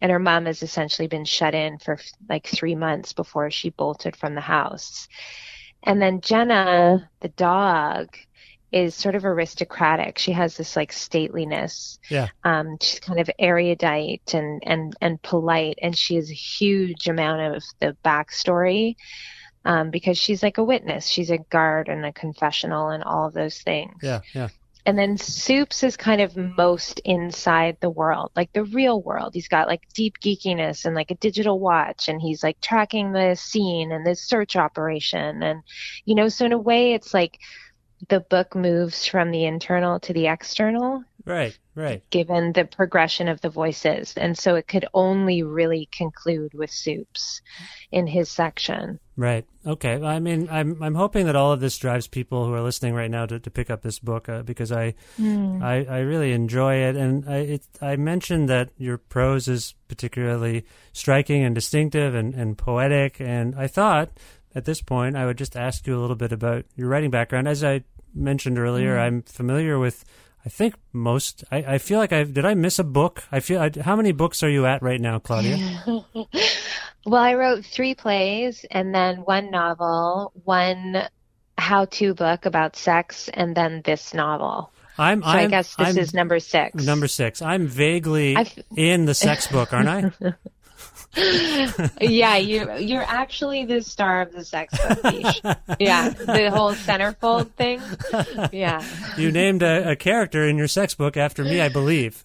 and 0.01 0.11
her 0.11 0.19
mom 0.19 0.45
has 0.45 0.63
essentially 0.63 1.07
been 1.07 1.25
shut 1.25 1.53
in 1.53 1.77
for 1.79 1.99
like 2.29 2.47
three 2.47 2.75
months 2.75 3.13
before 3.13 3.51
she 3.51 3.69
bolted 3.69 4.15
from 4.15 4.35
the 4.35 4.41
house. 4.41 5.07
And 5.83 6.01
then 6.01 6.21
Gena, 6.21 7.09
the 7.21 7.29
dog, 7.29 8.15
is 8.71 8.95
sort 8.95 9.15
of 9.15 9.25
aristocratic. 9.25 10.17
She 10.17 10.31
has 10.31 10.57
this 10.57 10.75
like 10.75 10.91
stateliness. 10.91 11.99
Yeah. 12.09 12.27
Um, 12.43 12.77
she's 12.81 12.99
kind 12.99 13.19
of 13.19 13.29
erudite 13.39 14.33
and, 14.33 14.61
and, 14.65 14.95
and 15.01 15.21
polite, 15.21 15.79
and 15.81 15.97
she 15.97 16.15
has 16.15 16.29
a 16.29 16.35
huge 16.35 17.07
amount 17.07 17.55
of 17.55 17.63
the 17.79 17.97
backstory. 18.03 18.95
Um, 19.65 19.91
because 19.91 20.17
she's 20.17 20.41
like 20.41 20.57
a 20.57 20.63
witness. 20.63 21.05
She's 21.05 21.29
a 21.29 21.37
guard 21.37 21.89
and 21.89 22.05
a 22.05 22.13
confessional 22.13 22.89
and 22.89 23.03
all 23.03 23.27
of 23.27 23.33
those 23.33 23.59
things. 23.59 23.93
Yeah, 24.01 24.21
yeah. 24.33 24.47
And 24.85 24.97
then 24.97 25.17
Soups 25.17 25.83
is 25.83 25.97
kind 25.97 26.21
of 26.21 26.35
most 26.35 26.99
inside 27.05 27.77
the 27.79 27.89
world, 27.89 28.31
like 28.35 28.51
the 28.53 28.63
real 28.63 29.01
world. 29.01 29.33
He's 29.33 29.49
got 29.49 29.67
like 29.67 29.81
deep 29.93 30.15
geekiness 30.19 30.85
and 30.85 30.95
like 30.95 31.11
a 31.11 31.15
digital 31.15 31.59
watch 31.59 32.07
and 32.07 32.21
he's 32.21 32.41
like 32.41 32.59
tracking 32.61 33.11
the 33.11 33.35
scene 33.35 33.91
and 33.91 34.05
the 34.05 34.15
search 34.15 34.55
operation. 34.55 35.43
And, 35.43 35.61
you 36.05 36.15
know, 36.15 36.29
so 36.29 36.45
in 36.45 36.53
a 36.53 36.57
way 36.57 36.93
it's 36.93 37.13
like 37.13 37.39
the 38.07 38.21
book 38.21 38.55
moves 38.55 39.05
from 39.05 39.31
the 39.31 39.45
internal 39.45 39.99
to 40.01 40.13
the 40.13 40.27
external. 40.27 41.03
Right, 41.25 41.57
right. 41.75 42.01
Given 42.09 42.53
the 42.53 42.65
progression 42.65 43.27
of 43.27 43.41
the 43.41 43.49
voices. 43.49 44.13
And 44.15 44.37
so 44.37 44.55
it 44.55 44.67
could 44.67 44.85
only 44.93 45.43
really 45.43 45.87
conclude 45.91 46.53
with 46.53 46.71
Soups 46.71 47.41
in 47.91 48.07
his 48.07 48.31
section. 48.31 48.99
Right. 49.17 49.45
Okay. 49.65 50.01
I 50.01 50.19
mean, 50.19 50.47
I'm 50.49 50.81
I'm 50.81 50.95
hoping 50.95 51.25
that 51.25 51.35
all 51.35 51.51
of 51.51 51.59
this 51.59 51.77
drives 51.77 52.07
people 52.07 52.45
who 52.45 52.53
are 52.53 52.61
listening 52.61 52.93
right 52.93 53.11
now 53.11 53.25
to, 53.25 53.37
to 53.37 53.51
pick 53.51 53.69
up 53.69 53.81
this 53.81 53.99
book 53.99 54.29
uh, 54.29 54.43
because 54.43 54.71
I, 54.71 54.95
mm. 55.19 55.61
I 55.61 55.83
I 55.83 55.99
really 55.99 56.31
enjoy 56.31 56.75
it, 56.75 56.95
and 56.95 57.27
I 57.27 57.37
it, 57.37 57.67
I 57.81 57.97
mentioned 57.97 58.47
that 58.47 58.69
your 58.77 58.97
prose 58.97 59.49
is 59.49 59.75
particularly 59.89 60.65
striking 60.93 61.43
and 61.43 61.53
distinctive 61.53 62.15
and, 62.15 62.33
and 62.33 62.57
poetic, 62.57 63.19
and 63.19 63.55
I 63.55 63.67
thought 63.67 64.09
at 64.55 64.65
this 64.65 64.81
point, 64.81 65.15
I 65.15 65.25
would 65.25 65.37
just 65.37 65.55
ask 65.55 65.85
you 65.87 65.97
a 65.97 66.01
little 66.01 66.15
bit 66.15 66.31
about 66.31 66.65
your 66.75 66.87
writing 66.89 67.11
background. 67.11 67.47
As 67.47 67.63
I 67.63 67.83
mentioned 68.13 68.57
earlier, 68.57 68.95
Mm. 68.95 69.01
I'm 69.01 69.21
familiar 69.23 69.77
with. 69.79 70.03
I 70.45 70.49
think 70.49 70.75
most. 70.93 71.43
I, 71.51 71.57
I 71.57 71.77
feel 71.79 71.99
like 71.99 72.13
I 72.13 72.23
did. 72.23 72.45
I 72.45 72.53
miss 72.53 72.79
a 72.79 72.83
book. 72.83 73.23
I 73.31 73.39
feel. 73.41 73.59
I, 73.61 73.71
how 73.81 73.95
many 73.95 74.11
books 74.13 74.41
are 74.41 74.49
you 74.49 74.65
at 74.65 74.81
right 74.81 74.99
now, 75.01 75.19
Claudia? 75.19 75.57
well, 77.05 77.21
I 77.21 77.33
wrote 77.35 77.65
three 77.65 77.93
plays 77.93 78.65
and 78.71 78.95
then 78.95 79.17
one 79.17 79.51
novel, 79.51 80.31
one 80.45 81.03
how-to 81.57 82.13
book 82.13 82.45
about 82.45 82.77
sex, 82.77 83.29
and 83.33 83.53
then 83.55 83.81
this 83.83 84.13
novel. 84.13 84.71
I'm. 84.97 85.21
So 85.21 85.27
i 85.27 85.41
I'm, 85.41 85.49
guess 85.49 85.75
this 85.75 85.87
I'm 85.89 85.97
is 85.97 86.13
number 86.13 86.39
six. 86.39 86.83
number 86.85 87.07
six. 87.07 87.41
I'm 87.41 87.67
vaguely 87.67 88.35
I've- 88.37 88.63
in 88.77 89.05
the 89.05 89.13
sex 89.13 89.47
book, 89.47 89.73
aren't 89.73 89.89
I? 89.89 90.11
yeah, 92.01 92.37
you 92.37 92.71
you're 92.77 93.03
actually 93.03 93.65
the 93.65 93.81
star 93.81 94.21
of 94.21 94.31
the 94.31 94.43
sex 94.45 94.77
book. 94.77 95.55
Yeah, 95.79 96.09
the 96.09 96.51
whole 96.53 96.73
centerfold 96.73 97.51
thing. 97.51 97.81
Yeah, 98.51 98.83
you 99.17 99.31
named 99.31 99.63
a, 99.63 99.91
a 99.91 99.95
character 99.95 100.47
in 100.47 100.57
your 100.57 100.67
sex 100.67 100.93
book 100.93 101.17
after 101.17 101.43
me, 101.43 101.61
I 101.61 101.69
believe. 101.69 102.23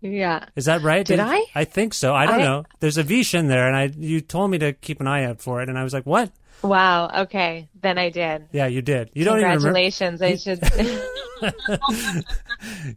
yeah. 0.00 0.46
Is 0.56 0.64
that 0.66 0.82
right? 0.82 1.06
Did 1.06 1.20
I? 1.20 1.40
I 1.54 1.64
think 1.64 1.94
so. 1.94 2.14
I 2.14 2.26
don't 2.26 2.40
I- 2.40 2.44
know. 2.44 2.64
There's 2.80 2.98
a 2.98 3.02
Vish 3.04 3.34
in 3.34 3.48
there, 3.48 3.66
and 3.68 3.76
I 3.76 3.84
you 3.96 4.20
told 4.20 4.50
me 4.50 4.58
to 4.58 4.72
keep 4.72 5.00
an 5.00 5.06
eye 5.06 5.24
out 5.24 5.40
for 5.40 5.62
it, 5.62 5.68
and 5.68 5.78
I 5.78 5.84
was 5.84 5.92
like, 5.94 6.04
"What? 6.06 6.30
Wow. 6.62 7.10
Okay, 7.24 7.68
then 7.80 7.96
I 7.98 8.10
did. 8.10 8.48
Yeah, 8.52 8.66
you 8.66 8.82
did. 8.82 9.10
You 9.14 9.24
don't 9.24 9.38
even. 9.38 9.50
Congratulations. 9.52 10.20
I 10.22 10.36
should. 10.36 10.60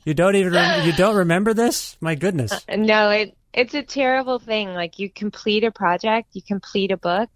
You 0.05 0.13
don't 0.13 0.35
even. 0.35 0.53
Rem- 0.53 0.85
you 0.85 0.93
don't 0.93 1.15
remember 1.15 1.53
this? 1.53 1.97
My 1.99 2.15
goodness. 2.15 2.65
no, 2.73 3.09
it 3.09 3.37
it's 3.53 3.73
a 3.73 3.83
terrible 3.83 4.39
thing. 4.39 4.73
Like 4.73 4.99
you 4.99 5.09
complete 5.09 5.63
a 5.63 5.71
project, 5.71 6.29
you 6.33 6.41
complete 6.41 6.91
a 6.91 6.97
book, 6.97 7.29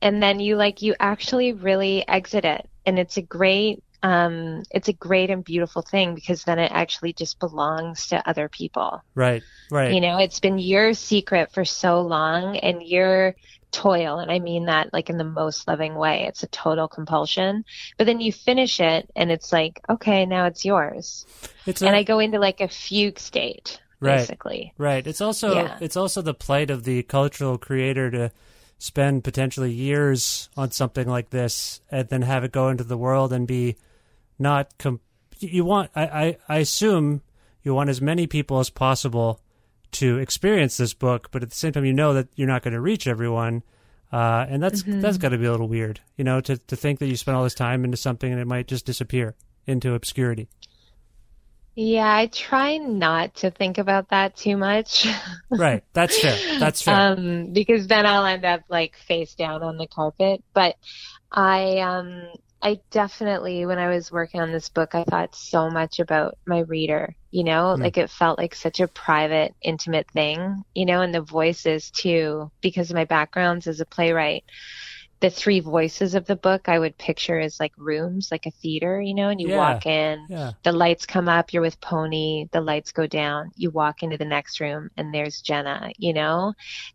and 0.00 0.22
then 0.22 0.40
you 0.40 0.56
like 0.56 0.82
you 0.82 0.94
actually 0.98 1.52
really 1.52 2.06
exit 2.08 2.44
it, 2.44 2.68
and 2.86 2.98
it's 2.98 3.16
a 3.16 3.22
great. 3.22 3.82
Um, 4.04 4.64
it's 4.72 4.88
a 4.88 4.92
great 4.92 5.30
and 5.30 5.44
beautiful 5.44 5.80
thing 5.82 6.16
because 6.16 6.42
then 6.42 6.58
it 6.58 6.72
actually 6.74 7.12
just 7.12 7.38
belongs 7.38 8.08
to 8.08 8.28
other 8.28 8.48
people. 8.48 9.00
Right. 9.14 9.44
Right. 9.70 9.94
You 9.94 10.00
know, 10.00 10.18
it's 10.18 10.40
been 10.40 10.58
your 10.58 10.92
secret 10.94 11.52
for 11.52 11.64
so 11.64 12.00
long 12.00 12.56
and 12.56 12.82
your 12.82 13.36
toil. 13.72 14.18
And 14.18 14.30
I 14.30 14.38
mean 14.38 14.66
that 14.66 14.92
like 14.92 15.10
in 15.10 15.16
the 15.18 15.24
most 15.24 15.66
loving 15.66 15.94
way. 15.96 16.24
It's 16.28 16.42
a 16.42 16.48
total 16.48 16.86
compulsion. 16.88 17.64
But 17.98 18.04
then 18.06 18.20
you 18.20 18.32
finish 18.32 18.78
it 18.80 19.10
and 19.16 19.32
it's 19.32 19.52
like, 19.52 19.80
okay, 19.88 20.24
now 20.26 20.46
it's 20.46 20.64
yours. 20.64 21.26
it's 21.66 21.82
a, 21.82 21.86
and 21.86 21.96
I 21.96 22.02
go 22.04 22.18
into 22.20 22.38
like 22.38 22.60
a 22.60 22.68
fugue 22.68 23.18
state, 23.18 23.80
Right. 23.98 24.18
basically. 24.18 24.74
Right. 24.78 25.04
It's 25.06 25.20
also 25.20 25.54
Yeah. 25.54 25.78
it's 25.80 25.96
also 25.96 26.22
the 26.22 26.34
plight 26.34 26.70
of 26.70 26.84
the 26.84 27.02
cultural 27.02 27.58
creator 27.58 28.10
to 28.10 28.30
spend 28.78 29.22
potentially 29.24 29.72
years 29.72 30.48
on 30.56 30.70
something 30.70 31.08
like 31.08 31.30
this 31.30 31.80
and 31.90 32.08
then 32.08 32.22
have 32.22 32.44
it 32.44 32.52
go 32.52 32.68
into 32.68 32.84
the 32.84 32.96
world 32.96 33.32
and 33.32 33.46
be 33.46 33.76
not 34.38 34.76
com- 34.78 35.00
you 35.38 35.64
want 35.64 35.90
I, 35.94 36.02
I, 36.06 36.38
I 36.48 36.56
assume 36.58 37.22
you 37.62 37.74
want 37.74 37.90
as 37.90 38.00
many 38.00 38.26
people 38.26 38.58
as 38.58 38.70
possible 38.70 39.40
to 39.92 40.18
experience 40.18 40.76
this 40.76 40.94
book, 40.94 41.28
but 41.30 41.42
at 41.42 41.50
the 41.50 41.56
same 41.56 41.72
time 41.72 41.84
you 41.84 41.92
know 41.92 42.14
that 42.14 42.28
you're 42.34 42.48
not 42.48 42.62
going 42.62 42.74
to 42.74 42.80
reach 42.80 43.06
everyone. 43.06 43.62
Uh, 44.12 44.44
and 44.48 44.62
that's 44.62 44.82
Mm-hmm. 44.82 45.00
that's 45.00 45.16
got 45.16 45.30
to 45.30 45.38
be 45.38 45.46
a 45.46 45.50
little 45.50 45.68
weird, 45.68 46.00
you 46.16 46.24
know, 46.24 46.40
to 46.42 46.58
to 46.58 46.76
think 46.76 46.98
that 46.98 47.06
you 47.06 47.16
spent 47.16 47.36
all 47.36 47.44
this 47.44 47.54
time 47.54 47.84
into 47.84 47.96
something 47.96 48.30
and 48.30 48.40
it 48.40 48.46
might 48.46 48.66
just 48.68 48.84
disappear 48.84 49.34
into 49.66 49.94
obscurity. 49.94 50.48
Yeah, 51.74 52.14
I 52.14 52.26
try 52.26 52.76
not 52.76 53.36
to 53.36 53.50
think 53.50 53.78
about 53.78 54.10
that 54.10 54.36
too 54.36 54.58
much. 54.58 55.06
Right. 55.50 55.82
That's 55.94 56.20
fair. 56.20 56.58
That's 56.58 56.82
fair. 56.82 56.94
um, 57.12 57.52
because 57.54 57.86
then 57.86 58.04
I'll 58.04 58.26
end 58.26 58.44
up 58.44 58.60
like 58.68 58.94
face 58.96 59.34
down 59.34 59.62
on 59.62 59.78
the 59.78 59.86
carpet. 59.86 60.44
But 60.52 60.76
I, 61.30 61.78
um, 61.78 62.24
I 62.62 62.80
definitely, 62.92 63.66
when 63.66 63.78
I 63.78 63.88
was 63.88 64.12
working 64.12 64.40
on 64.40 64.52
this 64.52 64.68
book, 64.68 64.94
I 64.94 65.04
thought 65.04 65.34
so 65.34 65.68
much 65.70 65.98
about 65.98 66.36
my 66.46 66.60
reader, 66.60 67.16
you 67.32 67.42
know, 67.44 67.76
Hmm. 67.76 67.82
like 67.82 67.98
it 67.98 68.10
felt 68.10 68.38
like 68.38 68.54
such 68.54 68.80
a 68.80 68.88
private, 68.88 69.54
intimate 69.62 70.08
thing, 70.12 70.62
you 70.74 70.86
know, 70.86 71.02
and 71.02 71.12
the 71.14 71.22
voices 71.22 71.90
too, 71.90 72.50
because 72.62 72.90
of 72.90 72.94
my 72.96 73.04
backgrounds 73.04 73.66
as 73.66 73.80
a 73.80 73.86
playwright. 73.86 74.44
The 75.20 75.30
three 75.30 75.60
voices 75.60 76.14
of 76.14 76.26
the 76.26 76.36
book 76.36 76.68
I 76.68 76.78
would 76.78 76.98
picture 76.98 77.38
as 77.40 77.58
like 77.60 77.72
rooms, 77.78 78.28
like 78.30 78.46
a 78.46 78.50
theater, 78.52 79.00
you 79.00 79.14
know, 79.14 79.28
and 79.28 79.40
you 79.40 79.50
Yeah. 79.50 79.50
walk 79.50 79.86
in, 79.86 80.28
yeah. 80.28 80.52
the 80.64 80.72
lights 80.72 81.06
come 81.06 81.28
up, 81.28 81.52
you're 81.52 81.62
with 81.62 81.80
Pony, 81.80 82.46
the 82.52 82.60
lights 82.60 82.92
go 82.92 83.06
down, 83.06 83.50
you 83.56 83.70
walk 83.70 84.02
into 84.02 84.18
the 84.18 84.24
next 84.24 84.60
room 84.60 84.90
and 84.96 85.12
there's 85.14 85.40
Gena, 85.40 85.92
you 85.98 86.12
know, 86.14 86.54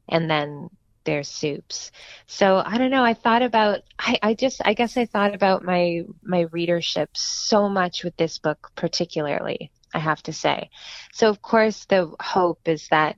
and 0.09 0.29
then 0.29 0.69
there's 1.07 1.29
Soups. 1.29 1.91
So 2.27 2.61
I 2.63 2.77
don't 2.77 2.91
know, 2.91 3.03
I 3.03 3.15
thought 3.15 3.41
about 3.41 3.79
I, 3.97 4.19
I 4.21 4.33
just 4.35 4.61
I 4.63 4.73
guess 4.75 4.97
I 4.97 5.05
thought 5.05 5.33
about 5.33 5.63
my 5.63 6.03
my 6.21 6.41
readership 6.51 7.09
so 7.15 7.69
much 7.69 8.03
with 8.03 8.15
this 8.17 8.37
book 8.37 8.71
particularly, 8.75 9.71
I 9.95 9.99
have 9.99 10.21
to 10.23 10.33
say. 10.33 10.69
So 11.13 11.29
of 11.29 11.41
course 11.41 11.85
the 11.85 12.13
hope 12.19 12.59
is 12.67 12.87
that 12.89 13.15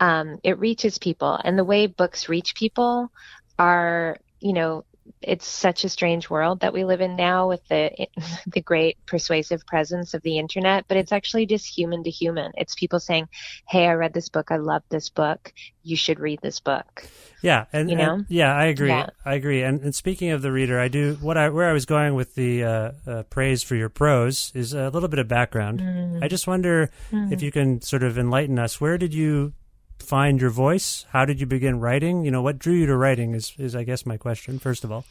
um, 0.00 0.40
it 0.42 0.58
reaches 0.58 0.98
people 0.98 1.38
and 1.44 1.56
the 1.56 1.64
way 1.64 1.86
books 1.86 2.28
reach 2.30 2.56
people 2.56 3.12
are, 3.58 4.16
you 4.40 4.54
know, 4.54 4.84
it's 5.20 5.46
such 5.46 5.84
a 5.84 5.88
strange 5.88 6.28
world 6.30 6.60
that 6.60 6.72
we 6.72 6.84
live 6.84 7.00
in 7.00 7.16
now 7.16 7.48
with 7.48 7.66
the 7.68 7.90
the 8.46 8.60
great 8.60 8.98
persuasive 9.06 9.64
presence 9.66 10.14
of 10.14 10.22
the 10.22 10.38
internet, 10.38 10.86
but 10.88 10.96
it's 10.96 11.12
actually 11.12 11.46
just 11.46 11.66
human 11.66 12.04
to 12.04 12.10
human. 12.10 12.52
It's 12.56 12.74
people 12.74 13.00
saying, 13.00 13.28
"Hey, 13.68 13.86
I 13.86 13.94
read 13.94 14.14
this 14.14 14.28
book. 14.28 14.50
I 14.50 14.56
love 14.56 14.82
this 14.88 15.08
book. 15.08 15.52
You 15.82 15.96
should 15.96 16.20
read 16.20 16.40
this 16.42 16.60
book." 16.60 17.04
Yeah, 17.42 17.64
and, 17.72 17.90
You 17.90 17.96
know? 17.96 18.14
and- 18.14 18.26
yeah, 18.28 18.54
I 18.54 18.66
agree. 18.66 18.88
Yeah. 18.88 19.10
I 19.24 19.34
agree. 19.34 19.62
And, 19.62 19.80
and 19.80 19.94
speaking 19.94 20.30
of 20.30 20.42
the 20.42 20.52
reader, 20.52 20.78
I 20.78 20.86
do 20.88 21.18
what 21.20 21.36
I 21.36 21.48
where 21.48 21.68
I 21.68 21.72
was 21.72 21.86
going 21.86 22.14
with 22.14 22.34
the 22.34 22.64
uh, 22.64 22.92
uh, 23.06 23.22
praise 23.24 23.62
for 23.62 23.74
your 23.74 23.88
prose 23.88 24.52
is 24.54 24.74
a 24.74 24.90
little 24.90 25.08
bit 25.08 25.18
of 25.18 25.26
background. 25.28 25.80
Mm. 25.80 26.22
I 26.22 26.28
just 26.28 26.46
wonder 26.46 26.90
if 27.10 27.42
you 27.42 27.50
can 27.50 27.80
sort 27.80 28.02
of 28.02 28.16
enlighten 28.16 28.58
us. 28.58 28.80
Where 28.80 28.96
did 28.98 29.12
you 29.12 29.54
find 30.02 30.40
your 30.40 30.50
voice? 30.50 31.06
How 31.10 31.24
did 31.24 31.40
you 31.40 31.46
begin 31.46 31.80
writing? 31.80 32.24
You 32.24 32.30
know, 32.30 32.42
what 32.42 32.58
drew 32.58 32.74
you 32.74 32.86
to 32.86 32.96
writing 32.96 33.34
is 33.34 33.54
is 33.58 33.74
I 33.74 33.84
guess 33.84 34.04
my 34.04 34.16
question 34.16 34.58
first 34.58 34.84
of 34.84 34.92
all. 34.92 35.04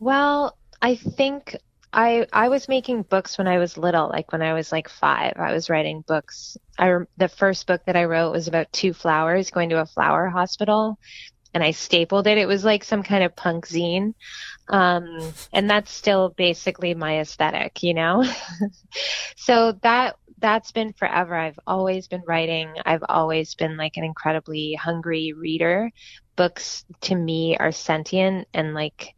Well, 0.00 0.56
I 0.82 0.96
think 0.96 1.56
I 1.92 2.26
I 2.32 2.48
was 2.48 2.68
making 2.68 3.02
books 3.02 3.38
when 3.38 3.48
I 3.48 3.58
was 3.58 3.78
little, 3.78 4.08
like 4.08 4.32
when 4.32 4.42
I 4.42 4.52
was 4.52 4.70
like 4.70 4.88
5. 4.88 5.34
I 5.36 5.52
was 5.52 5.70
writing 5.70 6.04
books. 6.06 6.56
I 6.78 6.98
the 7.16 7.28
first 7.28 7.66
book 7.66 7.82
that 7.86 7.96
I 7.96 8.04
wrote 8.04 8.32
was 8.32 8.48
about 8.48 8.72
two 8.72 8.92
flowers 8.92 9.50
going 9.50 9.70
to 9.70 9.80
a 9.80 9.86
flower 9.86 10.28
hospital 10.28 10.98
and 11.54 11.64
I 11.64 11.70
stapled 11.70 12.26
it. 12.26 12.38
It 12.38 12.46
was 12.46 12.64
like 12.64 12.84
some 12.84 13.02
kind 13.02 13.24
of 13.24 13.34
punk 13.34 13.66
zine. 13.66 14.14
Um, 14.68 15.32
and 15.52 15.68
that's 15.68 15.90
still 15.90 16.30
basically 16.30 16.94
my 16.94 17.20
aesthetic, 17.20 17.82
you 17.82 17.94
know? 17.94 18.24
so 19.36 19.72
that, 19.82 20.16
that's 20.38 20.72
been 20.72 20.92
forever. 20.92 21.34
I've 21.34 21.58
always 21.66 22.08
been 22.08 22.22
writing. 22.26 22.74
I've 22.84 23.04
always 23.08 23.54
been 23.54 23.76
like 23.76 23.96
an 23.96 24.04
incredibly 24.04 24.74
hungry 24.74 25.32
reader. 25.32 25.90
Books 26.36 26.84
to 27.02 27.14
me 27.14 27.56
are 27.56 27.72
sentient 27.72 28.48
and 28.54 28.74
like, 28.74 29.14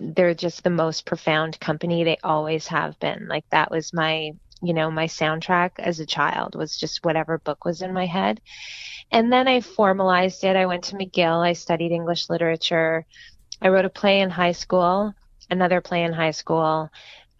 they're 0.00 0.34
just 0.34 0.64
the 0.64 0.70
most 0.70 1.06
profound 1.06 1.58
company. 1.60 2.02
They 2.02 2.18
always 2.24 2.66
have 2.66 2.98
been. 2.98 3.28
Like 3.28 3.44
that 3.50 3.70
was 3.70 3.92
my, 3.92 4.32
you 4.60 4.74
know, 4.74 4.90
my 4.90 5.06
soundtrack 5.06 5.72
as 5.78 6.00
a 6.00 6.06
child 6.06 6.56
was 6.56 6.76
just 6.76 7.04
whatever 7.04 7.38
book 7.38 7.64
was 7.64 7.80
in 7.80 7.92
my 7.92 8.06
head. 8.06 8.40
And 9.12 9.32
then 9.32 9.46
I 9.48 9.60
formalized 9.60 10.44
it. 10.44 10.56
I 10.56 10.66
went 10.66 10.84
to 10.84 10.96
McGill. 10.96 11.44
I 11.44 11.52
studied 11.52 11.92
English 11.92 12.28
literature. 12.28 13.06
I 13.62 13.68
wrote 13.68 13.84
a 13.84 13.90
play 13.90 14.20
in 14.20 14.30
high 14.30 14.52
school, 14.52 15.12
another 15.50 15.80
play 15.80 16.02
in 16.02 16.12
high 16.12 16.30
school, 16.30 16.90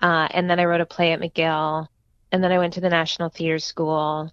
uh, 0.01 0.29
and 0.31 0.49
then 0.49 0.61
I 0.61 0.65
wrote 0.65 0.81
a 0.81 0.87
play 0.87 1.13
at 1.13 1.21
McGill. 1.21 1.89
And 2.33 2.43
then 2.43 2.53
I 2.53 2.59
went 2.59 2.75
to 2.75 2.81
the 2.81 2.89
National 2.89 3.29
Theater 3.29 3.59
School. 3.59 4.33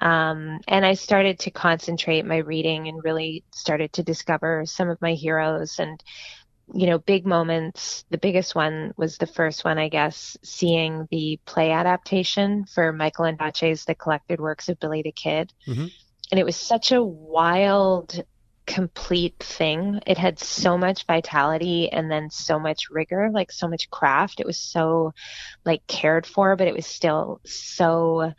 Um, 0.00 0.60
and 0.68 0.86
I 0.86 0.94
started 0.94 1.40
to 1.40 1.50
concentrate 1.50 2.24
my 2.24 2.36
reading 2.36 2.86
and 2.88 3.02
really 3.02 3.42
started 3.52 3.92
to 3.94 4.02
discover 4.02 4.64
some 4.64 4.88
of 4.88 5.00
my 5.02 5.14
heroes 5.14 5.80
and, 5.80 6.02
you 6.72 6.86
know, 6.86 6.98
big 6.98 7.26
moments. 7.26 8.04
The 8.10 8.18
biggest 8.18 8.54
one 8.54 8.92
was 8.96 9.18
the 9.18 9.26
first 9.26 9.64
one, 9.64 9.78
I 9.78 9.88
guess, 9.88 10.36
seeing 10.44 11.08
the 11.10 11.40
play 11.46 11.72
adaptation 11.72 12.64
for 12.66 12.92
Michael 12.92 13.24
Ondaatje's 13.24 13.86
The 13.86 13.96
Collected 13.96 14.38
Works 14.40 14.68
of 14.68 14.78
Billy 14.78 15.02
the 15.02 15.12
Kid. 15.12 15.52
Mhm. 15.66 15.90
And 16.30 16.38
it 16.38 16.44
was 16.44 16.56
such 16.56 16.92
a 16.92 17.02
wild, 17.02 18.22
complete 18.68 19.34
thing. 19.40 19.98
It 20.06 20.18
had 20.18 20.38
so 20.38 20.76
much 20.76 21.06
vitality 21.06 21.90
and 21.90 22.10
then 22.10 22.30
so 22.30 22.58
much 22.58 22.90
rigor, 22.90 23.30
like 23.32 23.50
so 23.50 23.66
much 23.66 23.90
craft. 23.90 24.40
It 24.40 24.46
was 24.46 24.58
so 24.58 25.14
like 25.64 25.86
cared 25.86 26.26
for, 26.26 26.54
but 26.54 26.68
it 26.68 26.74
was 26.74 26.86
still 26.86 27.40
so 27.44 28.34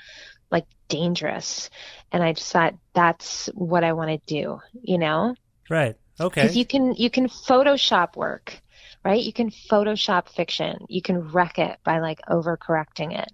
like 0.52 0.66
dangerous. 0.88 1.72
And 2.12 2.22
I 2.22 2.34
just 2.34 2.52
thought 2.52 2.76
that's 2.94 3.48
what 3.56 3.84
I 3.84 3.94
want 3.94 4.12
to 4.12 4.34
do, 4.34 4.60
you 4.82 5.00
know? 5.00 5.36
Right. 5.68 5.96
Okay. 6.20 6.42
Because 6.42 6.56
you 6.56 6.66
can 6.66 6.94
you 6.94 7.10
can 7.10 7.28
Photoshop 7.28 8.16
work, 8.16 8.62
right? 9.04 9.22
You 9.22 9.34
can 9.34 9.50
Photoshop 9.50 10.30
fiction. 10.30 10.86
You 10.90 11.02
can 11.02 11.32
wreck 11.32 11.58
it 11.58 11.80
by 11.84 12.00
like 12.00 12.20
overcorrecting 12.30 13.18
it. 13.20 13.32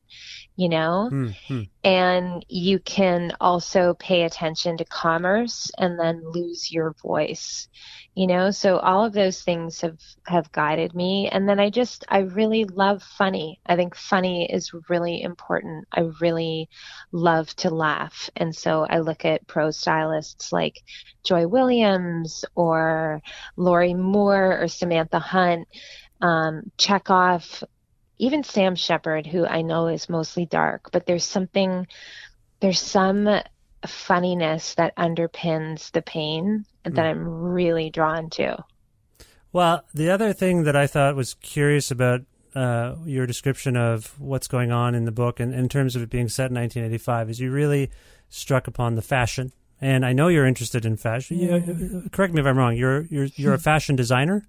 You 0.55 0.69
know? 0.69 1.09
Mm-hmm. 1.11 1.61
And 1.83 2.45
you 2.47 2.79
can 2.79 3.33
also 3.39 3.93
pay 3.95 4.23
attention 4.23 4.77
to 4.77 4.85
commerce 4.85 5.69
and 5.77 5.99
then 5.99 6.21
lose 6.23 6.71
your 6.71 6.95
voice, 7.01 7.67
you 8.15 8.27
know? 8.27 8.51
So 8.51 8.79
all 8.79 9.05
of 9.05 9.13
those 9.13 9.41
things 9.41 9.81
have, 9.81 9.99
have 10.25 10.51
guided 10.51 10.95
me. 10.95 11.29
And 11.31 11.47
then 11.47 11.59
I 11.59 11.69
just, 11.69 12.05
I 12.07 12.19
really 12.19 12.65
love 12.65 13.03
funny. 13.03 13.59
I 13.65 13.75
think 13.75 13.95
funny 13.95 14.51
is 14.51 14.71
really 14.89 15.21
important. 15.21 15.87
I 15.91 16.09
really 16.21 16.69
love 17.11 17.53
to 17.57 17.69
laugh. 17.69 18.29
And 18.35 18.55
so 18.55 18.85
I 18.89 18.99
look 18.99 19.25
at 19.25 19.47
prose 19.47 19.77
stylists 19.77 20.51
like 20.51 20.81
Joy 21.23 21.47
Williams 21.47 22.45
or 22.55 23.21
Lorrie 23.57 23.93
Moore 23.93 24.61
or 24.61 24.67
Samantha 24.67 25.19
Hunt 25.19 25.67
um, 26.21 26.71
Chekhov, 26.77 27.63
even 28.17 28.43
Sam 28.43 28.75
Shepard, 28.75 29.25
who 29.27 29.45
I 29.45 29.61
know 29.61 29.87
is 29.87 30.09
mostly 30.09 30.45
dark, 30.45 30.91
but 30.91 31.05
there's 31.05 31.25
something, 31.25 31.87
there's 32.59 32.79
some 32.79 33.27
funniness 33.85 34.75
that 34.75 34.95
underpins 34.95 35.91
the 35.91 36.01
pain 36.01 36.65
that 36.83 36.93
Mm. 36.93 36.99
I'm 37.09 37.27
really 37.27 37.89
drawn 37.89 38.29
to. 38.31 38.63
Well, 39.51 39.85
the 39.93 40.09
other 40.09 40.33
thing 40.33 40.63
that 40.63 40.75
I 40.75 40.87
thought 40.87 41.15
was 41.15 41.33
curious 41.35 41.91
about 41.91 42.21
uh, 42.55 42.95
your 43.05 43.25
description 43.25 43.75
of 43.75 44.19
what's 44.19 44.47
going 44.47 44.71
on 44.71 44.95
in 44.95 45.03
the 45.05 45.11
book, 45.11 45.39
and 45.41 45.53
in 45.53 45.67
terms 45.67 45.95
of 45.95 46.01
it 46.01 46.09
being 46.09 46.29
set 46.29 46.49
in 46.51 46.55
1985, 46.55 47.29
is 47.29 47.39
you 47.41 47.51
really 47.51 47.91
struck 48.29 48.67
upon 48.67 48.95
the 48.95 49.01
fashion. 49.01 49.51
And 49.81 50.05
I 50.05 50.13
know 50.13 50.29
you're 50.29 50.45
interested 50.45 50.85
in 50.85 50.95
fashion. 50.95 51.37
You- 51.37 52.03
uh, 52.05 52.09
correct 52.09 52.33
me 52.33 52.39
if 52.39 52.47
I'm 52.47 52.57
wrong. 52.57 52.77
You're 52.77 53.01
you're 53.09 53.27
you're 53.35 53.53
a 53.53 53.59
fashion 53.71 53.97
designer. 53.97 54.45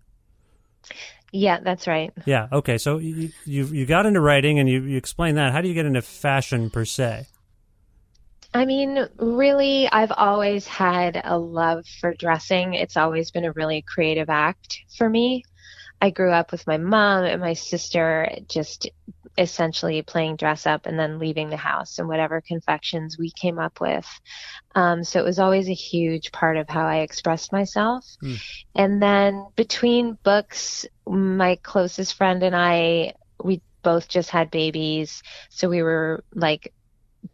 Yeah, 1.36 1.60
that's 1.60 1.86
right. 1.86 2.12
Yeah. 2.24 2.48
Okay. 2.50 2.78
So 2.78 2.96
you 2.96 3.30
you, 3.44 3.66
you 3.66 3.84
got 3.84 4.06
into 4.06 4.20
writing, 4.20 4.58
and 4.58 4.68
you, 4.68 4.82
you 4.82 4.96
explained 4.96 5.36
that. 5.36 5.52
How 5.52 5.60
do 5.60 5.68
you 5.68 5.74
get 5.74 5.84
into 5.84 6.00
fashion 6.00 6.70
per 6.70 6.86
se? 6.86 7.26
I 8.54 8.64
mean, 8.64 9.06
really, 9.18 9.86
I've 9.86 10.12
always 10.12 10.66
had 10.66 11.20
a 11.22 11.38
love 11.38 11.84
for 12.00 12.14
dressing. 12.14 12.72
It's 12.72 12.96
always 12.96 13.30
been 13.30 13.44
a 13.44 13.52
really 13.52 13.82
creative 13.82 14.30
act 14.30 14.78
for 14.96 15.10
me. 15.10 15.44
I 16.00 16.08
grew 16.08 16.30
up 16.30 16.52
with 16.52 16.66
my 16.66 16.78
mom 16.78 17.24
and 17.24 17.40
my 17.40 17.52
sister 17.52 18.30
just 18.48 18.88
essentially 19.38 20.00
playing 20.00 20.36
dress 20.36 20.66
up 20.66 20.86
and 20.86 20.98
then 20.98 21.18
leaving 21.18 21.50
the 21.50 21.56
house 21.58 21.98
and 21.98 22.08
whatever 22.08 22.40
confections 22.40 23.18
we 23.18 23.30
came 23.30 23.58
up 23.58 23.80
with. 23.80 24.06
Um, 24.74 25.04
so 25.04 25.20
it 25.20 25.24
was 25.24 25.38
always 25.38 25.68
a 25.68 25.74
huge 25.74 26.32
part 26.32 26.56
of 26.56 26.68
how 26.68 26.86
I 26.86 26.98
expressed 26.98 27.52
myself. 27.52 28.06
And 28.74 29.02
then 29.02 29.46
between 29.56 30.16
books, 30.22 30.86
my 31.06 31.56
closest 31.62 32.14
friend 32.14 32.42
and 32.42 32.56
I, 32.56 33.14
we 33.42 33.62
both 33.82 34.08
just 34.08 34.30
had 34.30 34.50
babies. 34.50 35.22
So 35.48 35.68
we 35.68 35.82
were 35.82 36.24
like 36.34 36.72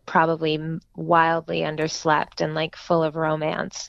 probably 0.06 0.58
wildly 0.96 1.60
underslept 1.60 2.40
and 2.40 2.54
like 2.54 2.76
full 2.76 3.02
of 3.02 3.16
romance, 3.16 3.88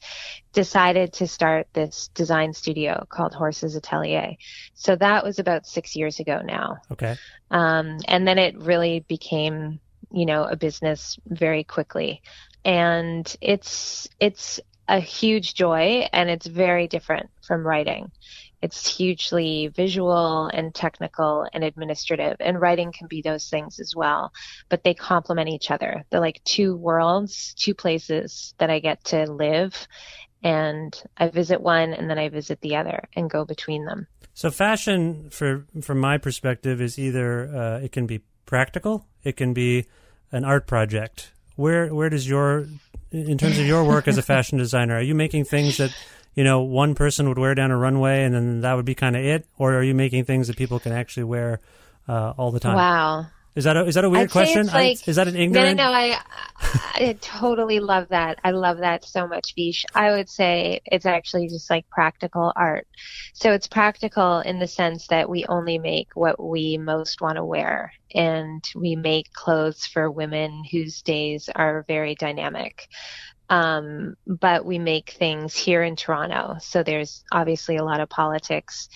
decided 0.53 1.13
to 1.13 1.27
start 1.27 1.67
this 1.73 2.09
design 2.13 2.53
studio 2.53 3.05
called 3.09 3.33
Horses 3.33 3.75
Atelier. 3.75 4.35
So 4.73 4.95
that 4.95 5.23
was 5.23 5.39
about 5.39 5.65
six 5.65 5.95
years 5.95 6.19
ago 6.19 6.41
now. 6.43 6.77
Okay. 6.91 7.17
Um, 7.51 7.99
and 8.07 8.27
then 8.27 8.37
it 8.37 8.57
really 8.57 9.05
became, 9.07 9.79
you 10.11 10.25
know, 10.25 10.43
a 10.43 10.55
business 10.55 11.17
very 11.27 11.63
quickly. 11.63 12.21
And 12.65 13.35
it's, 13.41 14.07
it's 14.19 14.59
a 14.87 14.99
huge 14.99 15.53
joy 15.53 16.07
and 16.11 16.29
it's 16.29 16.47
very 16.47 16.87
different 16.87 17.29
from 17.45 17.65
writing. 17.65 18.11
It's 18.63 18.97
hugely 18.97 19.67
visual 19.67 20.49
and 20.53 20.73
technical 20.73 21.45
and 21.51 21.65
administrative, 21.65 22.37
and 22.39 22.61
writing 22.61 22.93
can 22.97 23.07
be 23.07 23.21
those 23.21 23.49
things 23.49 23.77
as 23.81 23.93
well. 23.93 24.31
But 24.69 24.83
they 24.85 24.93
complement 24.93 25.49
each 25.49 25.69
other. 25.69 26.05
They're 26.09 26.21
like 26.21 26.41
two 26.45 26.77
worlds, 26.77 27.53
two 27.55 27.73
places 27.73 28.53
that 28.59 28.69
I 28.69 28.79
get 28.79 29.03
to 29.05 29.29
live. 29.29 29.87
And 30.43 30.97
I 31.17 31.27
visit 31.27 31.59
one 31.59 31.93
and 31.93 32.09
then 32.09 32.17
I 32.17 32.29
visit 32.29 32.61
the 32.61 32.77
other 32.77 33.09
and 33.15 33.29
go 33.29 33.43
between 33.43 33.83
them. 33.83 34.07
So 34.33 34.49
fashion, 34.49 35.29
for 35.29 35.65
from 35.81 35.99
my 35.99 36.17
perspective, 36.17 36.81
is 36.81 36.97
either 36.97 37.53
uh, 37.53 37.79
it 37.83 37.91
can 37.91 38.07
be 38.07 38.21
practical, 38.45 39.05
it 39.23 39.35
can 39.35 39.53
be 39.53 39.87
an 40.31 40.45
art 40.45 40.67
project. 40.67 41.33
Where 41.55 41.93
where 41.93 42.09
does 42.09 42.27
your, 42.27 42.67
in 43.11 43.37
terms 43.37 43.59
of 43.59 43.65
your 43.65 43.83
work 43.83 44.07
as 44.07 44.17
a 44.17 44.21
fashion 44.21 44.57
designer, 44.57 44.95
are 44.95 45.01
you 45.03 45.15
making 45.15 45.45
things 45.45 45.77
that 45.77 45.91
you 46.35 46.43
know 46.43 46.61
one 46.61 46.95
person 46.95 47.27
would 47.29 47.37
wear 47.37 47.55
down 47.55 47.71
a 47.71 47.77
runway 47.77 48.23
and 48.23 48.33
then 48.33 48.61
that 48.61 48.73
would 48.73 48.85
be 48.85 48.95
kind 48.95 49.15
of 49.15 49.23
it, 49.23 49.47
or 49.57 49.75
are 49.75 49.83
you 49.83 49.93
making 49.93 50.25
things 50.25 50.47
that 50.47 50.57
people 50.57 50.79
can 50.79 50.91
actually 50.91 51.23
wear 51.23 51.59
uh, 52.07 52.33
all 52.37 52.51
the 52.51 52.59
time? 52.59 52.75
Wow. 52.75 53.27
Is 53.55 53.65
that 53.65 53.77
a, 53.77 53.85
is 53.85 53.93
that 53.93 54.03
a 54.03 54.09
weird 54.09 54.31
question? 54.31 54.65
like- 54.65 54.97
I, 55.05 55.09
is 55.09 55.15
that 55.15 55.27
an 55.27 55.35
ignorant? 55.35 55.77
No, 55.77 55.83
no, 55.85 55.91
no. 55.91 55.95
I, 55.95 56.19
I 56.95 57.17
totally 57.21 57.79
love 57.79 58.07
that. 58.09 58.39
I 58.43 58.49
love 58.49 58.79
that 58.79 59.05
so 59.05 59.27
much, 59.27 59.53
Vish. 59.55 59.85
I 59.93 60.09
would 60.09 60.27
say 60.27 60.81
it's 60.85 61.05
actually 61.05 61.49
just 61.49 61.69
like 61.69 61.87
practical 61.87 62.51
art. 62.55 62.87
So 63.33 63.51
it's 63.51 63.67
practical 63.67 64.39
in 64.39 64.57
the 64.57 64.67
sense 64.67 65.05
that 65.07 65.29
we 65.29 65.45
only 65.45 65.77
make 65.77 66.07
what 66.15 66.43
we 66.43 66.79
most 66.79 67.21
want 67.21 67.35
to 67.35 67.45
wear. 67.45 67.93
And 68.15 68.63
we 68.75 68.95
make 68.95 69.31
clothes 69.33 69.85
for 69.85 70.09
women 70.09 70.63
whose 70.71 71.03
days 71.03 71.47
are 71.53 71.85
very 71.87 72.15
dynamic. 72.15 72.87
Um, 73.53 74.15
but 74.25 74.65
we 74.65 74.79
make 74.79 75.11
things 75.11 75.55
here 75.55 75.83
in 75.83 75.95
Toronto. 75.95 76.55
So 76.59 76.81
there's 76.81 77.23
obviously 77.31 77.77
a 77.77 77.83
lot 77.85 77.99
of 78.01 78.09
politics 78.09 78.89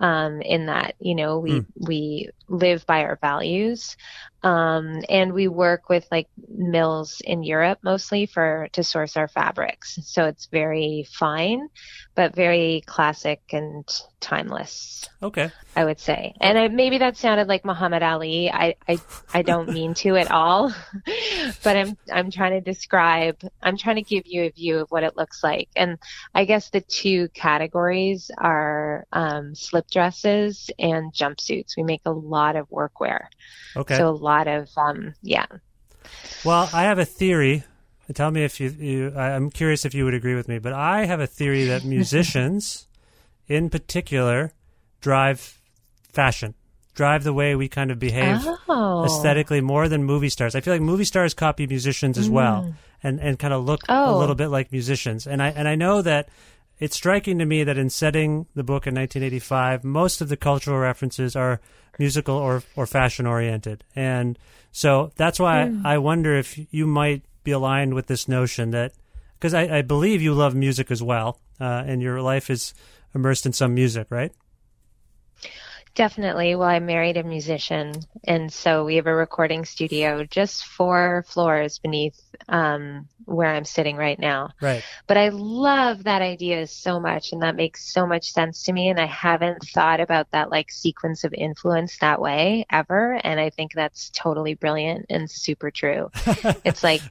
um, 0.00 0.42
in 0.42 0.66
that. 0.66 0.96
You 1.00 1.14
know, 1.14 1.38
we 1.38 1.64
we 1.78 2.28
live 2.46 2.84
by 2.86 3.04
our 3.04 3.16
values, 3.22 3.96
um, 4.42 5.02
and 5.08 5.32
we 5.32 5.46
work 5.48 5.88
with 5.88 6.06
like 6.10 6.28
mills 6.48 7.20
in 7.24 7.42
Europe 7.42 7.78
mostly 7.82 8.26
for 8.26 8.68
to 8.72 8.82
source 8.82 9.16
our 9.16 9.28
fabrics. 9.28 9.98
So 10.02 10.24
it's 10.24 10.46
very 10.46 11.06
fine, 11.12 11.68
but 12.14 12.34
very 12.34 12.82
classic 12.86 13.40
and 13.52 13.84
timeless. 14.20 15.08
okay. 15.22 15.50
I 15.74 15.84
would 15.84 15.98
say. 15.98 16.34
And 16.40 16.58
I, 16.58 16.68
maybe 16.68 16.98
that 16.98 17.16
sounded 17.16 17.48
like 17.48 17.64
Muhammad 17.64 18.02
Ali. 18.02 18.50
I, 18.50 18.74
I, 18.88 18.98
I 19.32 19.42
don't 19.42 19.68
mean 19.72 19.94
to 19.94 20.16
at 20.16 20.30
all, 20.30 20.72
but 21.64 21.76
I'm, 21.76 21.96
I'm 22.12 22.30
trying 22.30 22.52
to 22.52 22.60
describe, 22.60 23.40
I'm 23.62 23.76
trying 23.76 23.96
to 23.96 24.02
give 24.02 24.24
you 24.26 24.44
a 24.44 24.50
view 24.50 24.78
of 24.78 24.90
what 24.90 25.02
it 25.02 25.16
looks 25.16 25.42
like. 25.42 25.68
And 25.76 25.98
I 26.34 26.44
guess 26.44 26.70
the 26.70 26.80
two 26.80 27.28
categories 27.28 28.30
are, 28.38 29.06
um, 29.12 29.54
slip 29.54 29.90
dresses 29.90 30.70
and 30.78 31.12
jumpsuits. 31.12 31.76
We 31.76 31.84
make 31.84 32.02
a 32.04 32.10
lot 32.10 32.56
of 32.56 32.68
workwear. 32.70 33.26
Okay. 33.76 33.96
So 33.96 34.08
a 34.08 34.10
lot 34.10 34.31
of, 34.48 34.68
um, 34.76 35.14
yeah. 35.22 35.46
Well, 36.44 36.68
I 36.72 36.82
have 36.84 36.98
a 36.98 37.04
theory. 37.04 37.64
Tell 38.14 38.30
me 38.30 38.44
if 38.44 38.60
you, 38.60 38.68
you. 38.70 39.16
I'm 39.16 39.50
curious 39.50 39.84
if 39.84 39.94
you 39.94 40.04
would 40.04 40.14
agree 40.14 40.34
with 40.34 40.48
me, 40.48 40.58
but 40.58 40.72
I 40.72 41.06
have 41.06 41.20
a 41.20 41.26
theory 41.26 41.64
that 41.66 41.84
musicians, 41.96 42.86
in 43.48 43.70
particular, 43.70 44.52
drive 45.00 45.58
fashion, 46.12 46.54
drive 46.94 47.24
the 47.24 47.32
way 47.32 47.54
we 47.54 47.68
kind 47.68 47.90
of 47.90 47.98
behave 47.98 48.46
Oh. 48.68 49.04
aesthetically 49.04 49.60
more 49.60 49.88
than 49.88 50.04
movie 50.04 50.28
stars. 50.28 50.54
I 50.54 50.60
feel 50.60 50.74
like 50.74 50.82
movie 50.82 51.04
stars 51.04 51.32
copy 51.32 51.66
musicians 51.66 52.18
as 52.18 52.28
well, 52.28 52.74
and 53.02 53.18
and 53.20 53.38
kind 53.38 53.54
of 53.54 53.64
look 53.64 53.80
a 53.88 53.92
Mm. 53.92 54.08
Oh. 54.08 54.18
little 54.18 54.34
bit 54.34 54.48
like 54.48 54.72
musicians. 54.72 55.26
And 55.26 55.42
I 55.42 55.48
and 55.50 55.66
I 55.68 55.74
know 55.76 56.02
that 56.02 56.28
it's 56.78 56.96
striking 56.96 57.38
to 57.38 57.44
me 57.44 57.64
that 57.64 57.78
in 57.78 57.90
setting 57.90 58.46
the 58.54 58.64
book 58.64 58.86
in 58.86 58.94
1985, 58.94 59.84
most 59.84 60.20
of 60.20 60.28
the 60.28 60.36
cultural 60.36 60.78
references 60.78 61.36
are 61.36 61.60
musical 61.98 62.36
or 62.36 62.62
or 62.76 62.86
fashion 62.86 63.26
oriented, 63.26 63.84
and 63.94 64.38
so 64.72 65.12
that's 65.16 65.38
why 65.38 65.68
Hmm. 65.68 65.86
I 65.86 65.98
wonder 65.98 66.34
if 66.34 66.58
you 66.72 66.86
might 66.86 67.22
be 67.44 67.50
aligned 67.50 67.94
with 67.94 68.06
this 68.06 68.28
notion 68.28 68.70
that 68.70 68.92
because 69.34 69.54
I, 69.54 69.78
I 69.78 69.82
believe 69.82 70.22
you 70.22 70.34
love 70.34 70.54
music 70.54 70.90
as 70.90 71.02
well, 71.02 71.40
uh, 71.60 71.84
and 71.86 72.00
your 72.00 72.22
life 72.22 72.48
is 72.48 72.74
immersed 73.14 73.44
in 73.46 73.52
some 73.52 73.74
music, 73.74 74.06
right? 74.10 74.32
Definitely. 75.94 76.54
Well, 76.54 76.68
I 76.68 76.78
married 76.78 77.18
a 77.18 77.22
musician, 77.22 77.92
and 78.24 78.50
so 78.50 78.84
we 78.84 78.96
have 78.96 79.06
a 79.06 79.14
recording 79.14 79.66
studio 79.66 80.24
just 80.24 80.64
four 80.64 81.22
floors 81.28 81.78
beneath 81.78 82.18
um, 82.48 83.08
where 83.26 83.54
I'm 83.54 83.66
sitting 83.66 83.96
right 83.96 84.18
now. 84.18 84.52
Right. 84.62 84.82
But 85.06 85.18
I 85.18 85.28
love 85.28 86.04
that 86.04 86.22
idea 86.22 86.66
so 86.66 86.98
much, 86.98 87.32
and 87.32 87.42
that 87.42 87.56
makes 87.56 87.92
so 87.92 88.06
much 88.06 88.32
sense 88.32 88.64
to 88.64 88.72
me. 88.72 88.88
And 88.88 88.98
I 88.98 89.04
haven't 89.04 89.64
thought 89.68 90.00
about 90.00 90.30
that 90.30 90.50
like 90.50 90.70
sequence 90.70 91.24
of 91.24 91.34
influence 91.34 91.98
that 91.98 92.22
way 92.22 92.64
ever. 92.70 93.20
And 93.22 93.38
I 93.38 93.50
think 93.50 93.74
that's 93.74 94.10
totally 94.10 94.54
brilliant 94.54 95.06
and 95.10 95.30
super 95.30 95.70
true. 95.70 96.10
it's 96.64 96.82
like, 96.82 97.02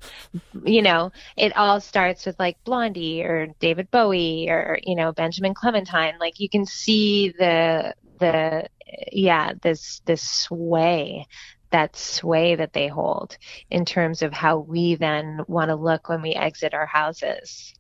you 0.64 0.82
know, 0.82 1.12
it 1.38 1.56
all 1.56 1.80
starts 1.82 2.26
with 2.26 2.40
like 2.40 2.58
Blondie 2.64 3.22
or 3.22 3.48
David 3.60 3.92
Bowie 3.92 4.50
or, 4.50 4.80
you 4.82 4.96
know, 4.96 5.12
Benjamin 5.12 5.54
Clementine. 5.54 6.16
Like 6.20 6.40
you 6.40 6.50
can 6.50 6.66
see 6.66 7.30
the, 7.30 7.94
the, 8.22 8.70
yeah, 9.12 9.54
this, 9.62 10.02
this 10.06 10.22
sway 10.22 11.28
that 11.72 11.96
sway 11.96 12.56
that 12.56 12.74
they 12.74 12.88
hold 12.90 13.38
in 13.70 13.86
terms 13.86 14.22
of 14.22 14.34
how 14.34 14.58
we 14.58 14.96
then 14.96 15.40
want 15.48 15.70
to 15.70 15.76
look 15.76 16.10
when 16.10 16.22
we 16.22 16.34
exit 16.34 16.74
our 16.74 16.86
houses. 16.86 17.74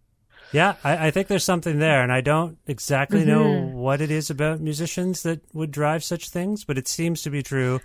Yeah, 0.53 0.75
I, 0.83 1.07
I 1.07 1.11
think 1.11 1.27
there's 1.27 1.43
something 1.45 1.79
there, 1.79 2.01
and 2.03 2.11
I 2.11 2.21
don't 2.21 2.57
exactly 2.67 3.23
know 3.25 3.43
Mhm. 3.43 3.73
what 3.73 4.01
it 4.01 4.11
is 4.11 4.29
about 4.29 4.59
musicians 4.59 5.23
that 5.23 5.41
would 5.53 5.71
drive 5.71 6.03
such 6.03 6.29
things, 6.29 6.65
but 6.65 6.77
it 6.77 6.87
seems 6.87 7.21
to 7.23 7.29
be 7.29 7.43
true 7.43 7.79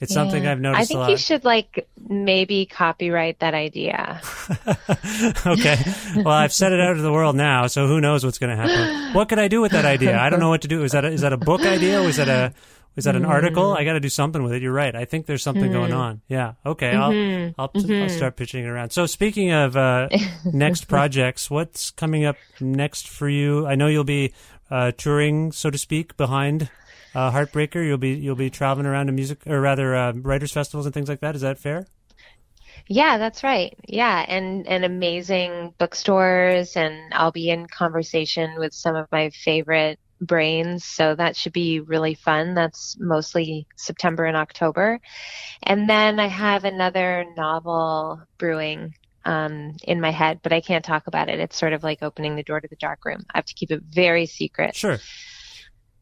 It's 0.00 0.14
something 0.14 0.46
I've 0.46 0.60
noticed 0.60 0.80
I 0.80 0.84
think 0.86 1.10
you 1.10 1.16
should 1.18 1.44
like 1.44 1.86
maybe 2.08 2.64
copyright 2.64 3.38
that 3.40 3.52
idea. 3.52 4.20
okay. 5.46 5.76
Well, 6.16 6.28
I've 6.28 6.54
set 6.54 6.72
it 6.72 6.80
out 6.80 6.94
to 6.94 7.02
the 7.02 7.12
world 7.12 7.36
now, 7.36 7.66
so 7.66 7.86
who 7.86 8.00
knows 8.00 8.24
what's 8.24 8.38
going 8.38 8.56
to 8.56 8.56
happen? 8.56 9.14
What 9.14 9.28
could 9.28 9.38
I 9.38 9.48
do 9.48 9.60
with 9.60 9.72
that 9.72 9.84
idea? 9.84 10.18
I 10.18 10.30
don't 10.30 10.40
know 10.40 10.48
what 10.48 10.62
to 10.62 10.68
do. 10.68 10.84
Is 10.84 10.92
that 10.92 11.04
a, 11.04 11.08
is 11.08 11.20
that 11.20 11.34
a 11.34 11.36
book 11.36 11.60
idea? 11.60 12.02
Was 12.02 12.16
that 12.16 12.28
a 12.28 12.54
was 12.96 13.04
that 13.04 13.14
an 13.14 13.24
article? 13.24 13.72
I 13.72 13.84
got 13.84 13.92
to 13.92 14.00
do 14.00 14.08
something 14.08 14.42
with 14.42 14.52
it. 14.52 14.62
You're 14.62 14.72
right. 14.72 14.94
I 14.96 15.04
think 15.04 15.26
there's 15.26 15.42
something 15.42 15.70
going 15.70 15.92
on. 15.92 16.22
Yeah. 16.28 16.54
Okay. 16.66 16.90
I'll 16.90 17.52
I'll, 17.58 17.70
I'll 17.74 18.08
start 18.08 18.36
pitching 18.36 18.64
it 18.64 18.68
around. 18.68 18.90
So 18.90 19.06
speaking 19.06 19.52
of 19.52 19.76
uh, 19.76 20.08
next 20.44 20.88
projects, 20.88 21.50
what's 21.50 21.90
coming 21.90 22.24
up 22.24 22.36
next 22.58 23.06
for 23.06 23.28
you? 23.28 23.66
I 23.66 23.74
know 23.74 23.86
you'll 23.86 24.04
be 24.04 24.32
uh, 24.70 24.92
touring, 24.92 25.52
so 25.52 25.70
to 25.70 25.78
speak, 25.78 26.16
behind 26.16 26.70
uh, 27.14 27.30
Heartbreaker. 27.30 27.84
You'll 27.84 27.98
be 27.98 28.10
you'll 28.10 28.36
be 28.36 28.50
traveling 28.50 28.86
around 28.86 29.06
to 29.06 29.12
music 29.12 29.46
or 29.46 29.60
rather 29.60 29.94
uh, 29.94 30.12
writers 30.12 30.52
festivals 30.52 30.86
and 30.86 30.94
things 30.94 31.08
like 31.08 31.20
that. 31.20 31.34
Is 31.34 31.42
that 31.42 31.58
fair? 31.58 31.86
Yeah, 32.86 33.18
that's 33.18 33.42
right. 33.44 33.76
Yeah, 33.86 34.24
and 34.28 34.66
and 34.66 34.84
amazing 34.84 35.74
bookstores, 35.78 36.76
and 36.76 37.12
I'll 37.14 37.32
be 37.32 37.50
in 37.50 37.66
conversation 37.66 38.58
with 38.58 38.72
some 38.72 38.96
of 38.96 39.06
my 39.12 39.30
favorite 39.30 39.98
brains, 40.20 40.84
so 40.84 41.14
that 41.14 41.36
should 41.36 41.52
be 41.52 41.80
really 41.80 42.14
fun. 42.14 42.54
That's 42.54 42.96
mostly 42.98 43.66
September 43.76 44.24
and 44.24 44.36
October, 44.36 45.00
and 45.62 45.88
then 45.88 46.18
I 46.18 46.26
have 46.26 46.64
another 46.64 47.24
novel 47.36 48.22
brewing 48.38 48.94
um, 49.24 49.76
in 49.84 50.00
my 50.00 50.10
head, 50.10 50.40
but 50.42 50.52
I 50.52 50.60
can't 50.60 50.84
talk 50.84 51.06
about 51.06 51.28
it. 51.28 51.40
It's 51.40 51.56
sort 51.56 51.72
of 51.72 51.82
like 51.82 52.02
opening 52.02 52.36
the 52.36 52.42
door 52.42 52.60
to 52.60 52.68
the 52.68 52.76
dark 52.76 53.04
room. 53.04 53.22
I 53.32 53.38
have 53.38 53.44
to 53.46 53.54
keep 53.54 53.70
it 53.70 53.82
very 53.88 54.26
secret. 54.26 54.74
Sure. 54.74 54.98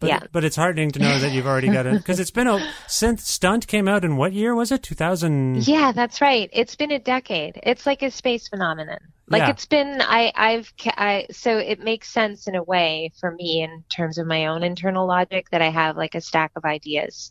But, 0.00 0.08
Yeah. 0.08 0.20
but 0.30 0.44
it's 0.44 0.54
heartening 0.54 0.92
to 0.92 1.00
know 1.00 1.18
that 1.18 1.32
you've 1.32 1.46
already 1.46 1.68
got 1.68 1.84
it 1.86 1.94
because 1.94 2.20
it's 2.22 2.30
been 2.30 2.46
a 2.46 2.72
since 2.86 3.28
Stunt 3.28 3.66
came 3.66 3.88
out 3.88 4.04
in 4.04 4.16
what 4.16 4.32
year 4.32 4.54
was 4.54 4.70
it? 4.70 4.82
Two 4.84 4.94
thousand. 4.94 5.66
Yeah, 5.66 5.90
that's 5.92 6.20
right. 6.20 6.48
It's 6.52 6.76
been 6.76 6.92
a 6.92 7.00
decade. 7.00 7.58
It's 7.64 7.84
like 7.84 8.02
a 8.02 8.10
space 8.10 8.46
phenomenon. 8.48 8.98
Like 9.28 9.40
Yeah. 9.40 9.50
it's 9.50 9.66
been, 9.66 10.00
I, 10.00 10.32
I've, 10.34 10.72
I, 10.96 11.26
so 11.32 11.58
it 11.58 11.80
makes 11.80 12.08
sense 12.08 12.46
in 12.46 12.54
a 12.54 12.62
way 12.62 13.12
for 13.20 13.32
me 13.32 13.62
in 13.62 13.84
terms 13.94 14.18
of 14.18 14.26
my 14.26 14.46
own 14.46 14.62
internal 14.62 15.06
logic 15.06 15.50
that 15.50 15.60
I 15.60 15.68
have 15.70 15.96
like 15.96 16.14
a 16.14 16.20
stack 16.20 16.52
of 16.56 16.64
ideas. 16.64 17.30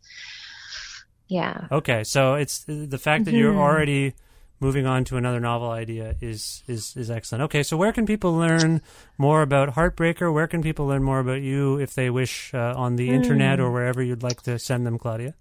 Yeah. 1.28 1.68
Okay, 1.72 2.04
so 2.04 2.36
it's 2.36 2.64
the 2.68 2.98
fact 2.98 3.26
that 3.26 3.34
you're 3.34 3.54
Mhm. 3.54 3.58
already 3.60 4.14
moving 4.60 4.86
on 4.86 5.04
to 5.06 5.18
another 5.18 5.40
novel 5.40 5.70
idea 5.70 6.16
is 6.22 6.64
is 6.68 6.96
is 6.98 7.10
excellent. 7.12 7.44
Okay, 7.44 7.64
so 7.64 7.78
where 7.78 7.92
can 7.92 8.06
people 8.06 8.34
learn 8.34 8.82
more 9.18 9.42
about 9.42 9.76
Heartbreaker? 9.76 10.34
Where 10.34 10.48
can 10.48 10.62
people 10.62 10.88
learn 10.88 11.04
more 11.04 11.20
about 11.20 11.42
you 11.42 11.78
if 11.80 11.94
they 11.94 12.10
wish 12.10 12.54
uh, 12.54 12.74
on 12.76 12.96
the 12.96 13.10
internet 13.10 13.60
Hmm. 13.60 13.66
or 13.66 13.72
wherever 13.72 14.02
you'd 14.02 14.24
like 14.24 14.42
to 14.44 14.58
send 14.60 14.86
them, 14.86 14.98
Claudia? 14.98 15.36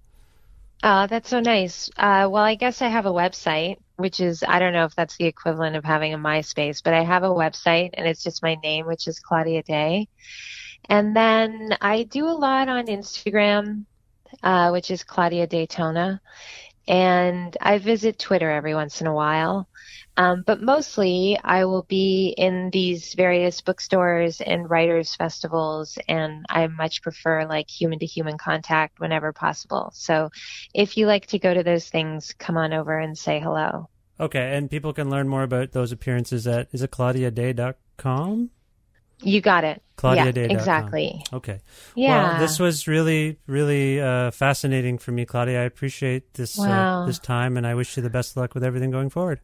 Uh, 0.82 1.06
that's 1.06 1.30
so 1.30 1.40
nice. 1.40 1.88
Uh, 1.96 2.28
well, 2.30 2.44
I 2.44 2.54
guess 2.54 2.82
I 2.82 2.88
have 2.88 3.06
a 3.06 3.10
website, 3.10 3.78
which 3.96 4.20
is, 4.20 4.44
I 4.46 4.58
don't 4.58 4.74
know 4.74 4.84
if 4.84 4.94
that's 4.94 5.16
the 5.16 5.24
equivalent 5.24 5.74
of 5.74 5.84
having 5.84 6.12
a 6.12 6.18
MySpace, 6.18 6.82
but 6.82 6.92
I 6.92 7.02
have 7.02 7.22
a 7.22 7.28
website 7.30 7.90
and 7.94 8.06
it's 8.06 8.22
just 8.22 8.42
my 8.42 8.56
name, 8.62 8.86
which 8.86 9.08
is 9.08 9.18
Claudia 9.18 9.62
Dey. 9.62 10.06
And 10.88 11.16
then 11.16 11.76
I 11.80 12.02
do 12.04 12.26
a 12.28 12.36
lot 12.36 12.68
on 12.68 12.86
Instagram, 12.86 13.86
uh, 14.42 14.68
which 14.68 14.90
is 14.90 15.02
Claudia 15.02 15.46
Daytona. 15.46 16.20
And 16.88 17.56
I 17.60 17.78
visit 17.78 18.18
Twitter 18.18 18.50
every 18.50 18.74
once 18.74 19.00
in 19.00 19.06
a 19.06 19.14
while. 19.14 19.68
Um, 20.18 20.44
but 20.46 20.62
mostly 20.62 21.38
I 21.44 21.66
will 21.66 21.82
be 21.82 22.34
in 22.38 22.70
these 22.70 23.12
various 23.14 23.60
bookstores 23.60 24.40
and 24.40 24.68
writers 24.68 25.14
festivals, 25.14 25.98
and 26.08 26.46
I 26.48 26.66
much 26.68 27.02
prefer 27.02 27.46
like 27.46 27.68
human 27.68 27.98
to 27.98 28.06
human 28.06 28.38
contact 28.38 28.98
whenever 28.98 29.32
possible. 29.32 29.90
So 29.94 30.30
if 30.72 30.96
you 30.96 31.06
like 31.06 31.26
to 31.26 31.38
go 31.38 31.52
to 31.52 31.62
those 31.62 31.88
things, 31.88 32.34
come 32.38 32.56
on 32.56 32.72
over 32.72 32.98
and 32.98 33.16
say 33.16 33.40
hello. 33.40 33.90
Okay, 34.18 34.56
and 34.56 34.70
people 34.70 34.94
can 34.94 35.10
learn 35.10 35.28
more 35.28 35.42
about 35.42 35.72
those 35.72 35.92
appearances 35.92 36.46
at 36.46 36.68
is 36.72 36.80
it 36.80 36.90
claudiadey.com? 36.90 38.50
You 39.22 39.40
got 39.42 39.64
it. 39.64 39.82
Yeah, 40.02 40.26
ClaudiaDey.com. 40.26 40.56
exactly. 40.56 41.24
Okay. 41.32 41.60
Yeah. 41.94 42.32
Well, 42.32 42.40
this 42.40 42.58
was 42.58 42.86
really, 42.86 43.38
really 43.46 44.00
uh, 44.00 44.30
fascinating 44.30 44.98
for 44.98 45.12
me, 45.12 45.24
Claudia. 45.24 45.62
I 45.62 45.64
appreciate 45.64 46.34
this 46.34 46.58
uh, 46.58 47.04
this 47.06 47.18
time, 47.18 47.56
and 47.56 47.66
I 47.66 47.74
wish 47.74 47.96
you 47.96 48.02
the 48.02 48.10
best 48.10 48.32
of 48.32 48.38
luck 48.38 48.54
with 48.54 48.64
everything 48.64 48.90
going 48.90 49.10
forward. 49.10 49.40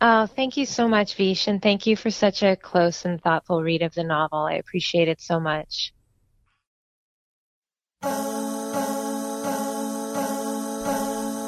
Oh, 0.00 0.26
thank 0.26 0.56
you 0.56 0.66
so 0.66 0.88
much, 0.88 1.14
Vish, 1.14 1.46
and 1.46 1.62
thank 1.62 1.86
you 1.86 1.96
for 1.96 2.10
such 2.10 2.42
a 2.42 2.56
close 2.56 3.04
and 3.04 3.22
thoughtful 3.22 3.62
read 3.62 3.82
of 3.82 3.94
the 3.94 4.04
novel. 4.04 4.40
I 4.40 4.54
appreciate 4.54 5.08
it 5.08 5.20
so 5.20 5.38
much. 5.40 5.92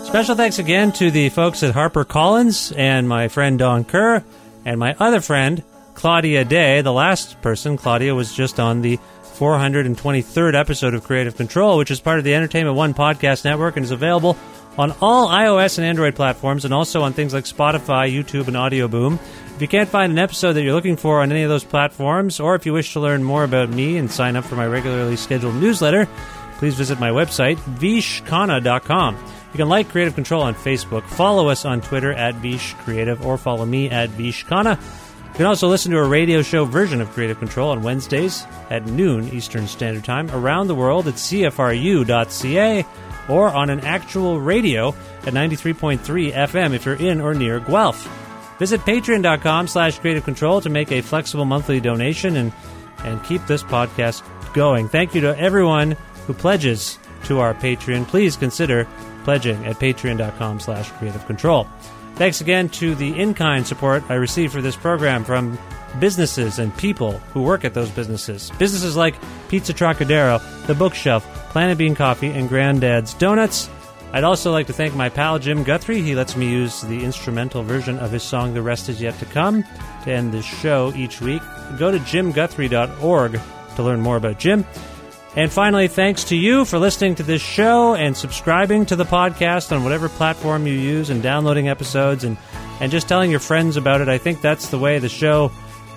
Special 0.07 0.37
thanks 0.37 0.59
again 0.59 0.93
to 0.93 1.11
the 1.11 1.29
folks 1.29 1.63
at 1.63 1.75
HarperCollins 1.75 2.75
and 2.75 3.07
my 3.07 3.29
friend 3.29 3.59
Don 3.59 3.85
Kerr 3.85 4.25
and 4.65 4.81
my 4.81 4.95
other 4.99 5.21
friend 5.21 5.63
Claudia 5.97 6.45
Dey. 6.45 6.83
The 6.83 6.93
last 6.93 7.41
person, 7.43 7.77
Claudia, 7.77 8.15
was 8.15 8.33
just 8.33 8.61
on 8.61 8.83
the 8.83 8.99
423rd 9.39 10.55
episode 10.55 10.95
of 10.95 11.03
Creative 11.03 11.37
Control, 11.37 11.79
which 11.79 11.91
is 11.91 12.01
part 12.01 12.19
of 12.19 12.25
the 12.25 12.35
Entertainment 12.35 12.77
One 12.77 12.95
podcast 12.95 13.45
network 13.45 13.77
and 13.77 13.85
is 13.85 13.91
available 13.91 14.37
on 14.79 14.95
all 15.01 15.29
iOS 15.29 15.79
and 15.79 15.87
Android 15.87 16.15
platforms 16.15 16.65
and 16.65 16.73
also 16.73 17.03
on 17.03 17.13
things 17.13 17.33
like 17.33 17.45
Spotify, 17.45 18.13
YouTube, 18.13 18.47
and 18.47 18.57
Audio 18.57 18.89
Boom. 18.89 19.19
If 19.55 19.63
you 19.63 19.69
can't 19.69 19.89
find 19.89 20.13
an 20.13 20.19
episode 20.19 20.53
that 20.53 20.63
you're 20.63 20.75
looking 20.75 20.97
for 20.97 21.23
on 21.23 21.33
any 21.33 21.43
of 21.43 21.49
those 21.49 21.65
platforms, 21.65 22.41
or 22.41 22.55
if 22.55 22.67
you 22.67 22.75
wish 22.75 22.93
to 22.93 23.01
learn 23.01 23.25
more 23.25 23.43
about 23.43 23.71
me 23.71 23.97
and 23.97 24.11
sign 24.11 24.37
up 24.37 24.45
for 24.45 24.55
my 24.55 24.67
regularly 24.67 25.17
scheduled 25.17 25.55
newsletter, 25.55 26.07
please 26.59 26.75
visit 26.75 27.01
my 27.01 27.11
website, 27.11 27.57
vishkhanna.com. 27.79 29.17
You 29.17 29.57
can 29.57 29.69
like 29.71 29.89
Creative 29.89 30.15
Control 30.15 30.43
on 30.43 30.55
Facebook, 30.55 31.05
follow 31.05 31.49
us 31.49 31.65
on 31.65 31.81
Twitter 31.81 32.13
at 32.13 32.35
Vish 32.37 32.75
Creative, 32.75 33.25
or 33.25 33.39
follow 33.39 33.65
me 33.65 33.89
at 33.89 34.11
VishKhanna. 34.11 34.79
You 35.37 35.41
can 35.41 35.47
also 35.49 35.69
listen 35.69 35.93
to 35.93 35.99
a 35.99 36.09
radio 36.09 36.41
show 36.41 36.65
version 36.65 37.03
of 37.03 37.11
Creative 37.11 37.39
Control 37.39 37.69
on 37.69 37.83
Wednesdays 37.83 38.47
at 38.71 38.87
noon 38.87 39.29
Eastern 39.29 39.67
Standard 39.67 40.03
Time 40.03 40.31
around 40.31 40.69
the 40.69 40.75
world 40.75 41.07
at 41.09 41.17
CFRU.ca 41.17 42.87
or 43.29 43.49
on 43.51 43.69
an 43.69 43.81
actual 43.81 44.41
radio 44.41 44.95
at 45.27 45.35
93.3 45.35 46.33
FM 46.33 46.73
if 46.73 46.87
you're 46.87 46.95
in 46.95 47.21
or 47.21 47.35
near 47.35 47.61
Guelph. 47.61 48.09
Visit 48.59 48.81
patreon.com 48.81 49.69
slash 49.69 49.99
creative 49.99 50.25
control 50.25 50.63
to 50.63 50.71
make 50.71 50.91
a 50.91 51.03
flexible 51.03 51.45
monthly 51.45 51.81
donation 51.81 52.37
and, 52.37 52.51
and 53.01 53.23
keep 53.23 53.45
this 53.47 53.63
podcast 53.63 54.23
going. 54.55 54.89
Thank 54.89 55.15
you 55.15 55.21
to 55.21 55.39
everyone 55.39 55.99
who 56.27 56.33
pledges 56.33 56.99
to 57.25 57.41
our 57.41 57.53
Patreon. 57.53 58.09
Please 58.09 58.39
consider 58.39 58.89
pledging 59.25 59.67
at 59.67 59.77
patreon.com 59.77 60.61
slash 60.61 60.91
creative 60.93 61.27
control. 61.27 61.69
Thanks 62.17 62.41
again 62.41 62.71
to 62.71 62.95
the 62.95 63.19
in-kind 63.19 63.67
support 63.67 64.03
I 64.09 64.15
received 64.15 64.55
for 64.55 64.63
this 64.63 64.75
program 64.75 65.23
from 65.23 65.59
businesses 66.01 66.59
and 66.59 66.75
people 66.77 67.19
who 67.33 67.43
work 67.43 67.65
at 67.65 67.75
those 67.75 67.91
businesses. 67.91 68.51
Businesses 68.59 68.97
like 68.97 69.15
Pizza 69.49 69.75
Trocadero, 69.75 70.41
The 70.67 70.75
Bookshelf, 70.75 71.25
Planet 71.51 71.77
Bean 71.77 71.95
Coffee, 71.95 72.31
and 72.31 72.49
Granddad's 72.49 73.13
Donuts. 73.15 73.69
I'd 74.15 74.25
also 74.25 74.51
like 74.51 74.67
to 74.69 74.73
thank 74.73 74.95
my 74.95 75.11
pal 75.11 75.39
Jim 75.39 75.63
Guthrie. 75.63 76.01
He 76.01 76.15
lets 76.15 76.37
me 76.37 76.49
use 76.49 76.81
the 76.81 77.05
instrumental 77.05 77.63
version 77.63 77.99
of 77.99 78.13
his 78.13 78.23
song 78.23 78.55
The 78.55 78.63
Rest 78.63 78.89
Is 78.89 79.03
Yet 79.03 79.19
to 79.19 79.27
Come 79.27 79.63
to 80.05 80.11
end 80.11 80.33
this 80.33 80.47
show 80.47 80.95
each 80.97 81.21
week. 81.21 81.43
Go 81.79 81.91
to 81.91 81.99
jimguthrie.org 81.99 83.41
to 83.77 83.83
learn 83.83 84.01
more 84.01 84.17
about 84.17 84.39
Jim. 84.39 84.65
And 85.37 85.53
finally, 85.53 85.87
thanks 85.87 86.25
to 86.25 86.37
you 86.37 86.65
for 86.65 86.79
listening 86.79 87.15
to 87.17 87.23
this 87.23 87.43
show 87.43 87.95
and 87.95 88.17
subscribing 88.17 88.87
to 88.87 88.97
the 88.97 89.05
podcast 89.05 89.71
on 89.71 89.85
whatever 89.85 90.09
platform 90.09 90.67
you 90.67 90.73
use 90.73 91.11
and 91.11 91.23
downloading 91.23 91.69
episodes 91.69 92.25
and, 92.25 92.39
and 92.81 92.91
just 92.91 93.07
telling 93.07 93.31
your 93.31 93.41
friends 93.41 93.77
about 93.77 94.01
it. 94.01 94.09
I 94.09 94.17
think 94.17 94.41
that's 94.41 94.71
the 94.71 94.79
way 94.79 94.99
the 94.99 95.11
show 95.11 95.53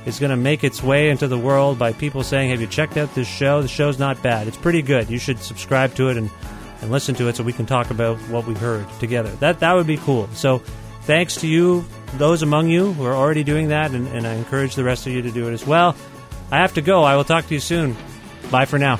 is 0.05 0.19
going 0.19 0.31
to 0.31 0.35
make 0.35 0.65
its 0.65 0.83
way 0.83 1.09
into 1.09 1.29
the 1.29 1.37
world 1.37 1.79
by 1.79 1.93
people 1.93 2.21
saying, 2.21 2.49
Have 2.49 2.59
you 2.59 2.67
checked 2.67 2.97
out 2.97 3.15
this 3.15 3.29
show? 3.29 3.61
The 3.61 3.69
show's 3.69 3.97
not 3.97 4.21
bad. 4.21 4.45
It's 4.49 4.57
pretty 4.57 4.81
good. 4.81 5.09
You 5.09 5.19
should 5.19 5.39
subscribe 5.39 5.95
to 5.95 6.09
it 6.09 6.17
and, 6.17 6.29
and 6.81 6.91
listen 6.91 7.15
to 7.15 7.29
it 7.29 7.37
so 7.37 7.43
we 7.43 7.53
can 7.53 7.65
talk 7.65 7.91
about 7.91 8.17
what 8.29 8.45
we 8.45 8.55
heard 8.55 8.85
together. 8.99 9.29
That, 9.37 9.61
that 9.61 9.73
would 9.73 9.87
be 9.87 9.97
cool. 9.97 10.27
So 10.33 10.57
thanks 11.03 11.37
to 11.37 11.47
you, 11.47 11.85
those 12.15 12.41
among 12.41 12.67
you 12.67 12.91
who 12.91 13.05
are 13.05 13.15
already 13.15 13.45
doing 13.45 13.69
that, 13.69 13.91
and, 13.91 14.05
and 14.09 14.27
I 14.27 14.33
encourage 14.33 14.75
the 14.75 14.83
rest 14.83 15.07
of 15.07 15.13
you 15.13 15.21
to 15.21 15.31
do 15.31 15.47
it 15.47 15.53
as 15.53 15.65
well. 15.65 15.95
I 16.51 16.57
have 16.57 16.73
to 16.73 16.81
go. 16.81 17.03
I 17.03 17.15
will 17.15 17.23
talk 17.23 17.47
to 17.47 17.53
you 17.53 17.61
soon. 17.61 17.95
Bye 18.51 18.65
for 18.65 18.77
now. 18.77 18.99